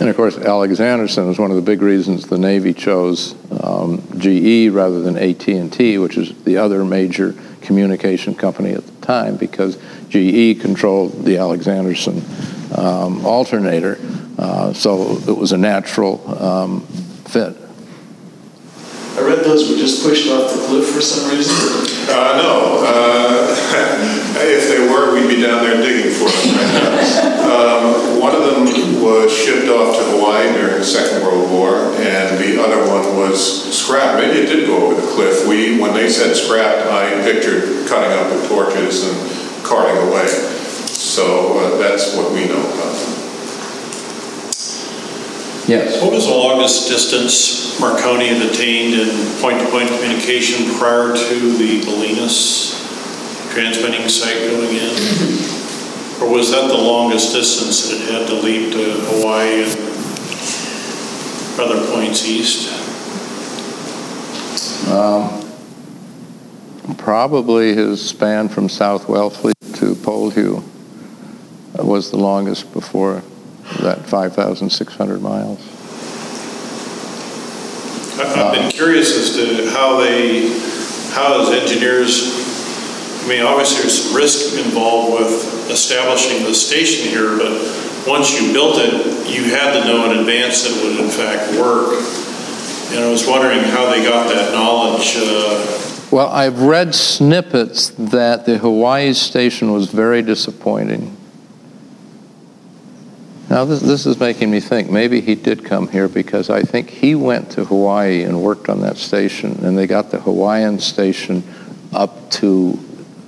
[0.00, 4.68] And of course, Alexanderson was one of the big reasons the Navy chose um, GE
[4.72, 9.76] rather than AT&T, which is the other major communication company at the time, because
[10.08, 12.22] GE controlled the Alexanderson
[12.76, 13.98] um, alternator.
[14.38, 16.80] Uh, so it was a natural um,
[17.26, 17.56] fit.
[19.16, 21.54] I read those were just pushed off the cliff for some reason.
[22.12, 23.48] Uh, no, uh,
[24.44, 26.54] if they were, we'd be down there digging for them
[26.84, 27.32] right.
[27.46, 28.66] Um, one of them
[29.06, 33.38] was shipped off to Hawaii during the Second World War, and the other one was
[33.72, 34.20] scrapped.
[34.20, 35.46] Maybe it did go over the cliff.
[35.46, 40.26] We, when they said scrapped, I pictured cutting up with torches and carting away.
[40.26, 43.12] So uh, that's what we know about them.
[45.68, 46.02] Yes.
[46.02, 52.74] What was the longest distance Marconi had attained in point-to-point communication prior to the Bolinas
[53.52, 55.52] transmitting site going in?
[56.20, 59.72] Or was that the longest distance that it had to leap to Hawaii and
[61.60, 62.72] other points east?
[64.90, 65.46] Um,
[66.98, 70.62] Probably his span from South Wellfleet to Poldhu
[71.74, 73.22] was the longest before
[73.80, 75.58] that 5,600 miles.
[78.18, 80.48] I've been curious as to how they,
[81.12, 82.45] how as engineers,
[83.26, 88.52] I mean, obviously there's some risk involved with establishing the station here, but once you
[88.52, 88.92] built it,
[89.28, 91.98] you had to know in advance that it would in fact work.
[92.94, 95.16] And I was wondering how they got that knowledge.
[95.16, 101.16] uh, Well, I've read snippets that the Hawaii station was very disappointing.
[103.50, 106.90] Now, this, this is making me think maybe he did come here because I think
[106.90, 111.42] he went to Hawaii and worked on that station, and they got the Hawaiian station
[111.92, 112.78] up to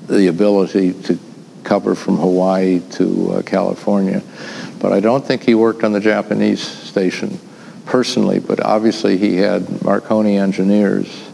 [0.09, 1.19] the ability to
[1.65, 4.23] cover from Hawaii to uh, California.
[4.81, 7.39] But I don't think he worked on the Japanese station
[7.85, 11.25] personally, but obviously he had Marconi engineers.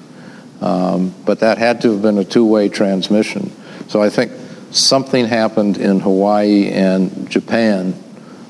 [0.61, 3.53] Um, but that had to have been a two-way transmission.
[3.89, 4.33] So I think
[4.71, 7.95] something happened in Hawaii and Japan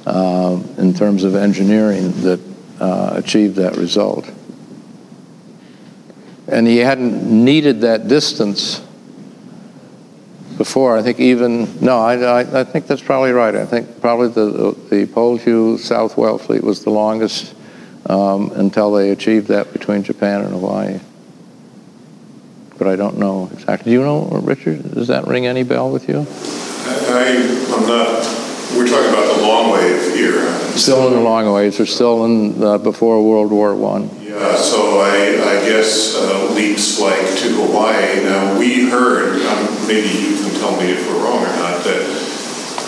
[0.07, 2.41] uh, in terms of engineering that
[2.81, 4.31] uh, achieved that result.
[6.47, 8.84] And he hadn't needed that distance
[10.57, 10.97] before.
[10.97, 13.55] I think even no, I, I, I think that's probably right.
[13.55, 17.55] I think probably the the Poldhu South fleet was the longest
[18.07, 21.01] um, until they achieved that between Japan and Hawaii.
[22.79, 23.93] but I don't know exactly.
[23.93, 24.95] Do you know, Richard?
[24.95, 26.27] Does that ring any bell with you?
[26.87, 27.37] I,
[27.75, 30.47] I'm not, we're talking about the long wave here.
[30.77, 31.79] Still in the long waves.
[31.79, 34.11] They're still in uh, before World War One.
[34.23, 38.25] Yeah, so I, I guess uh, Leap's flight to Hawaii.
[38.25, 42.01] Now, we heard, um, maybe you tell me if we're wrong or not, that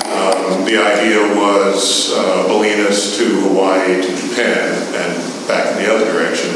[0.09, 6.11] um, the idea was uh, Bolinas to Hawaii to Japan and back in the other
[6.11, 6.51] direction.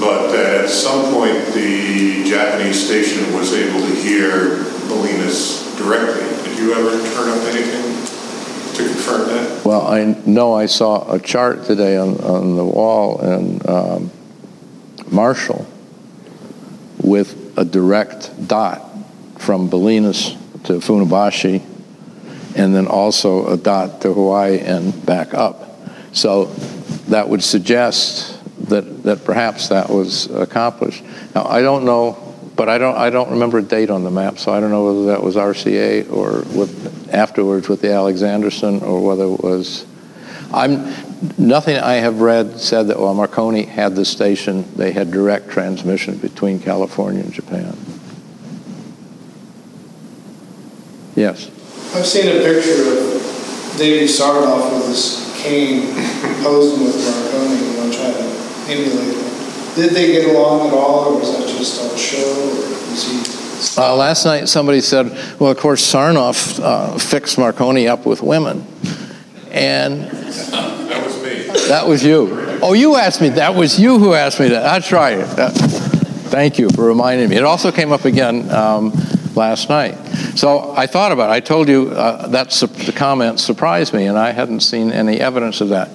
[0.00, 6.24] But that at some point the Japanese station was able to hear Bolinas directly.
[6.48, 7.92] Did you ever turn up anything
[8.76, 9.62] to confirm that?
[9.62, 14.10] Well, I know I saw a chart today on, on the wall in um,
[15.10, 15.66] Marshall
[17.02, 18.84] with a direct dot
[19.38, 20.34] from Bolinas
[20.66, 21.62] to Funabashi,
[22.56, 25.78] and then also a dot to Hawaii and back up.
[26.12, 26.46] So
[27.08, 31.04] that would suggest that, that perhaps that was accomplished.
[31.34, 32.16] Now, I don't know,
[32.56, 34.86] but I don't, I don't remember a date on the map, so I don't know
[34.86, 39.84] whether that was RCA or with, afterwards with the Alexanderson or whether it was.
[40.52, 40.92] I'm,
[41.36, 46.16] nothing I have read said that while Marconi had the station, they had direct transmission
[46.18, 47.76] between California and Japan.
[51.16, 51.48] Yes.
[51.94, 55.94] I've seen a picture of Davey Sarnoff with his cane
[56.42, 59.74] posing with Marconi, you know, trying to emulate him.
[59.74, 63.04] Did they get along at all, or was that just on a show, or was
[63.08, 63.80] he?
[63.80, 65.10] Uh, last night, somebody said,
[65.40, 68.66] well, of course, Sarnoff uh, fixed Marconi up with women.
[69.50, 71.68] And That was me.
[71.68, 72.58] that was you.
[72.62, 73.30] Oh, you asked me.
[73.30, 74.60] That was you who asked me that.
[74.62, 75.16] That's right.
[75.36, 75.52] That-
[76.26, 77.36] thank you for reminding me.
[77.36, 78.92] It also came up again um,
[79.36, 79.94] last night.
[80.36, 81.34] So I thought about it.
[81.34, 85.20] I told you uh, that su- the comment surprised me, and I hadn't seen any
[85.20, 85.88] evidence of that.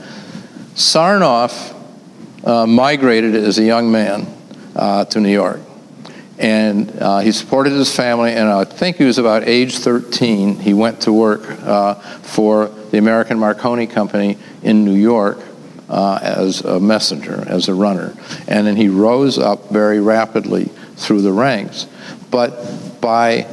[0.75, 1.75] Sarnoff
[2.45, 4.27] uh, migrated as a young man
[4.75, 5.59] uh, to New York.
[6.39, 10.55] And uh, he supported his family, and I think he was about age 13.
[10.55, 15.37] He went to work uh, for the American Marconi Company in New York
[15.87, 18.15] uh, as a messenger, as a runner.
[18.47, 20.65] And then he rose up very rapidly
[20.95, 21.85] through the ranks.
[22.31, 22.51] But
[23.01, 23.47] by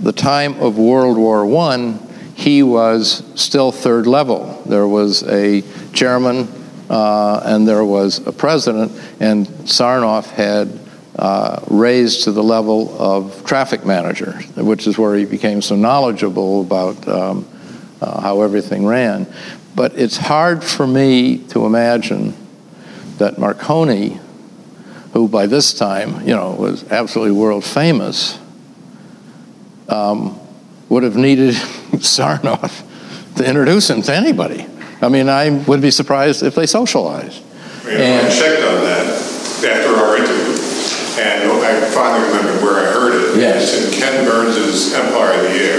[0.00, 1.98] the time of World War I,
[2.34, 4.62] he was still third level.
[4.66, 5.62] There was a
[5.92, 6.48] chairman
[6.88, 10.78] uh, and there was a president, and Sarnoff had
[11.16, 16.60] uh, raised to the level of traffic manager, which is where he became so knowledgeable
[16.60, 17.48] about um,
[18.00, 19.26] uh, how everything ran.
[19.74, 22.34] But it's hard for me to imagine
[23.18, 24.20] that Marconi,
[25.12, 28.38] who by this time, you know, was absolutely world famous,
[29.92, 30.38] um,
[30.88, 31.54] would have needed
[32.00, 32.84] Sarnoff
[33.36, 34.66] to introduce him to anybody.
[35.00, 37.42] I mean, I would be surprised if they socialized.
[37.84, 39.06] You know, I checked on that
[39.66, 40.54] after our interview,
[41.20, 43.40] and I finally remembered where I heard it.
[43.40, 43.74] Yes.
[43.74, 45.78] It's in Ken Burns' Empire of the Air,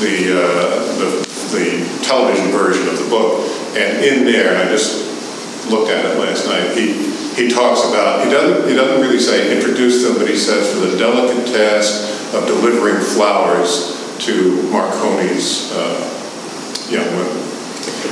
[0.00, 1.10] the, uh, the,
[1.52, 3.46] the television version of the book.
[3.76, 8.24] And in there, and I just looked at it last night, he, he talks about,
[8.24, 12.09] he doesn't, he doesn't really say introduce them, but he says for the delicate task
[12.34, 17.42] of delivering flowers to Marconi's uh, young women.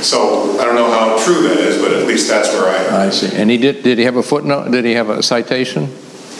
[0.03, 3.05] So I don't know how true that is, but at least that's where I.
[3.07, 3.35] I see.
[3.35, 3.83] And he did.
[3.83, 4.71] Did he have a footnote?
[4.71, 5.83] Did he have a citation?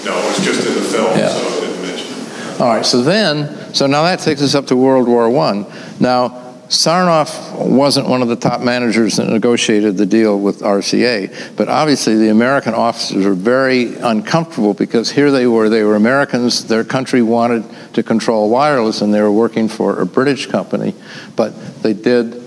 [0.06, 1.28] No, it was just in the film, Yeah.
[1.30, 2.08] so I didn't mention
[2.56, 2.62] it.
[2.62, 2.86] All right.
[2.86, 5.66] So then, so now that takes us up to World War One.
[6.00, 11.68] Now, Sarnoff wasn't one of the top managers that negotiated the deal with RCA, but
[11.68, 15.68] obviously the American officers were very uncomfortable because here they were.
[15.68, 16.66] They were Americans.
[16.66, 17.64] Their country wanted
[17.94, 20.94] to control wireless, and they were working for a British company,
[21.36, 22.40] but they did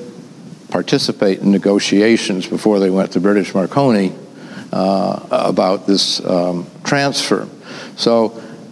[0.70, 4.14] participate in negotiations before they went to British Marconi
[4.72, 7.48] uh, about this um, transfer.
[7.96, 8.26] So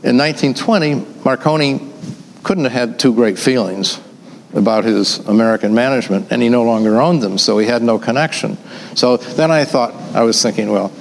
[0.05, 0.95] in 1920,
[1.25, 1.91] Marconi
[2.45, 3.99] couldn't have had two great feelings
[4.53, 8.59] about his American management, and he no longer owned them, so he had no connection.
[8.95, 10.93] So then I thought, I was thinking, well,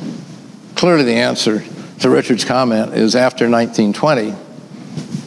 [0.76, 1.64] clearly the answer
[2.00, 4.36] to Richard's comment is after 1920,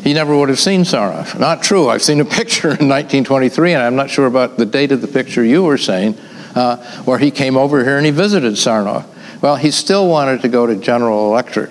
[0.03, 1.39] he never would have seen Sarnoff.
[1.39, 1.89] Not true.
[1.89, 5.09] I've seen a picture in 1923, and I'm not sure about the date of the
[5.09, 6.16] picture you were saying,
[6.55, 9.07] uh, where he came over here and he visited Sarnoff.
[9.40, 11.70] Well, he still wanted to go to General Electric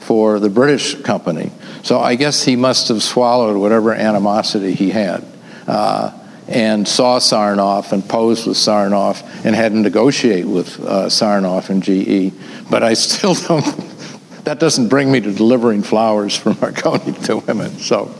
[0.00, 1.52] for the British company,
[1.82, 5.24] so I guess he must have swallowed whatever animosity he had.
[5.70, 6.12] Uh,
[6.48, 11.80] and saw Sarnoff and posed with Sarnoff and had to negotiate with uh, Sarnoff and
[11.80, 12.34] GE.
[12.68, 13.64] But I still don't
[14.44, 17.78] that doesn't bring me to delivering flowers from Marconi to women.
[17.78, 18.12] So,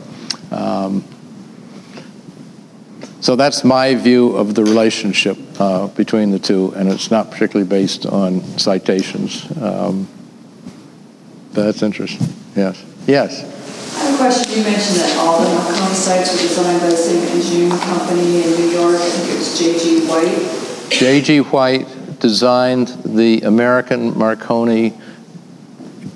[0.51, 1.03] um,
[3.19, 7.67] so that's my view of the relationship uh, between the two, and it's not particularly
[7.67, 9.45] based on citations.
[9.61, 10.07] Um,
[11.51, 12.27] that's interesting.
[12.55, 12.83] Yes.
[13.07, 13.60] Yes.
[13.95, 14.57] I have a question.
[14.57, 18.49] You mentioned that all the Marconi sites were designed by the same engineering company in
[18.51, 18.95] New York.
[18.95, 20.07] I think it was J.G.
[20.07, 20.89] White.
[20.91, 21.39] J.G.
[21.39, 24.93] White designed the American Marconi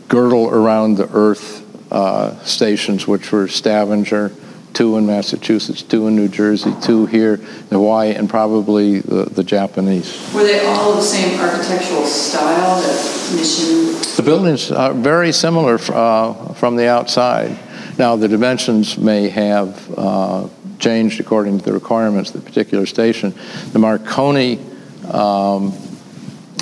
[0.07, 4.31] girdle around the Earth uh, stations, which were Stavanger,
[4.73, 9.43] two in Massachusetts, two in New Jersey, two here in Hawaii, and probably the, the
[9.43, 10.31] Japanese.
[10.33, 13.93] Were they all the same architectural style, the mission?
[14.15, 17.57] The buildings are very similar uh, from the outside.
[17.97, 20.47] Now, the dimensions may have uh,
[20.79, 23.33] changed according to the requirements of the particular station.
[23.71, 24.59] The Marconi
[25.11, 25.73] um,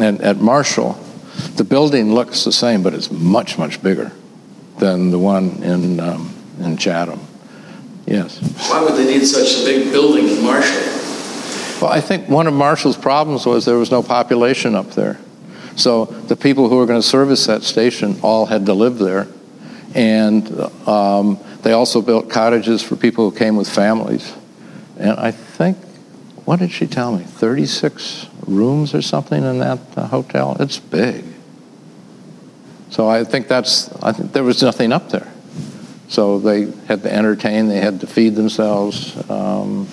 [0.01, 0.93] and at Marshall,
[1.55, 4.11] the building looks the same, but it's much, much bigger
[4.79, 7.19] than the one in, um, in Chatham.
[8.05, 8.39] Yes.
[8.69, 10.81] Why would they need such a big building in Marshall?
[11.81, 15.19] Well, I think one of Marshall's problems was there was no population up there.
[15.75, 19.27] So the people who were going to service that station all had to live there.
[19.95, 20.49] And
[20.87, 24.33] um, they also built cottages for people who came with families.
[24.97, 25.77] And I think,
[26.45, 27.23] what did she tell me?
[27.23, 30.57] 36 rooms or something in that uh, hotel?
[30.59, 31.23] It's big.
[32.89, 35.31] So I think that's, I think there was nothing up there.
[36.09, 39.87] So they had to entertain, they had to feed themselves, um,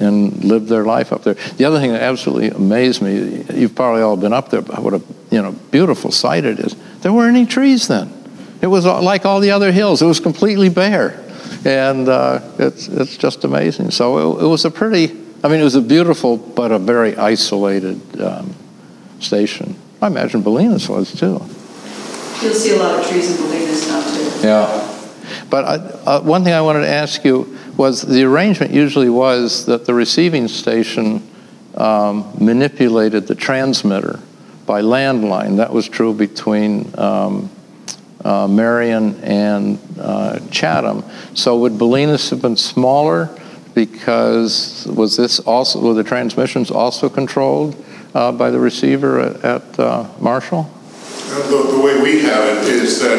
[0.00, 1.34] and live their life up there.
[1.34, 4.94] The other thing that absolutely amazed me, you've probably all been up there, but what
[4.94, 6.74] a you know beautiful sight it is.
[7.00, 8.12] There weren't any trees then.
[8.60, 10.02] It was like all the other hills.
[10.02, 11.24] It was completely bare,
[11.64, 13.90] and uh, it's it's just amazing.
[13.92, 17.16] So it, it, was a pretty, I mean, it was a beautiful but a very
[17.16, 18.54] isolated um,
[19.20, 19.76] station.
[20.02, 21.40] I imagine Bolinas was too.
[22.42, 24.46] You'll see a lot of trees in Bolinas now too.
[24.46, 24.94] Yeah.
[25.50, 29.66] But I, uh, one thing I wanted to ask you was the arrangement usually was
[29.66, 31.28] that the receiving station
[31.76, 34.20] um, manipulated the transmitter
[34.66, 35.56] by landline.
[35.56, 37.50] That was true between um,
[38.24, 41.04] uh, Marion and uh, Chatham.
[41.34, 43.30] So would Bolinas have been smaller
[43.74, 47.76] because was this also were the transmissions also controlled
[48.14, 50.68] uh, by the receiver at, at uh, Marshall?
[51.28, 53.18] The, the, way we have it is that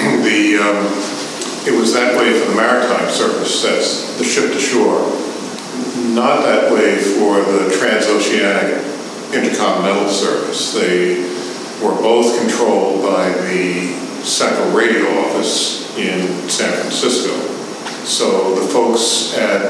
[0.24, 1.10] the um,
[1.68, 5.00] it was that way for the maritime service, that's the ship to shore.
[6.14, 8.82] Not that way for the transoceanic
[9.32, 10.72] intercontinental service.
[10.72, 11.20] They
[11.84, 17.32] were both controlled by the central radio office in San Francisco.
[18.04, 19.62] So the folks at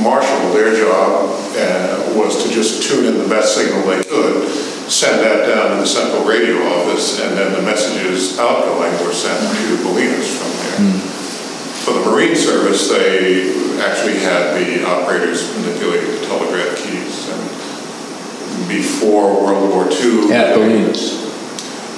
[0.00, 4.48] Marshall, their job uh, was to just tune in the best signal they could,
[4.90, 9.38] send that down to the central radio office, and then the messages outgoing were sent
[9.40, 10.92] to Bolinas from there.
[10.92, 11.18] Mm.
[11.84, 13.50] For the Marine Service, they
[13.80, 17.28] actually had the operators manipulate the telegraph keys.
[17.28, 21.24] And before World War II, at Bolinas.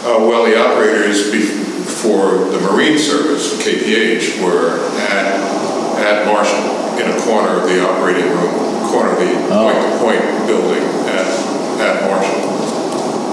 [0.01, 1.31] Uh, well, the operators
[2.01, 5.37] for the Marine Service, KPH, were at,
[6.01, 9.69] at Marshall in a corner of the operating room, corner of the oh.
[9.69, 11.29] point-to-point -point building at,
[11.85, 12.41] at Marshall.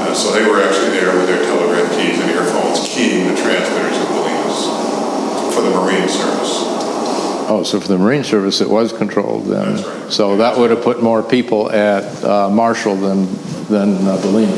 [0.03, 3.97] Uh, so they were actually there with their telegraph keys and earphones keying the transmitters
[4.03, 4.59] at Bolinas
[5.53, 6.77] for the Marine Service.
[7.49, 9.75] Oh, so for the Marine Service, it was controlled then.
[9.75, 10.11] That's right.
[10.11, 13.27] So that would have put more people at uh, Marshall than
[13.69, 14.51] than uh.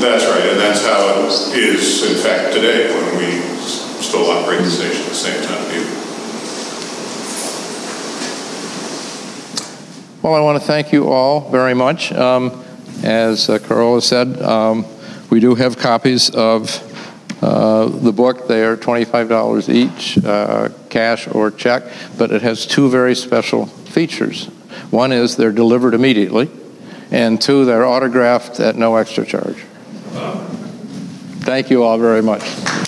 [0.00, 3.35] That's right, and that's how it is, in fact, today when we
[4.02, 6.06] still operate the station at the same time year.
[10.22, 12.12] Well, I want to thank you all very much.
[12.12, 12.64] Um,
[13.04, 14.84] as uh, Carola said, um,
[15.30, 16.82] we do have copies of
[17.42, 21.84] uh, the book, they are $25 each, uh, cash or check,
[22.16, 24.46] but it has two very special features.
[24.90, 26.50] One is they're delivered immediately,
[27.10, 29.58] and two, they're autographed at no extra charge.
[31.40, 32.85] Thank you all very much.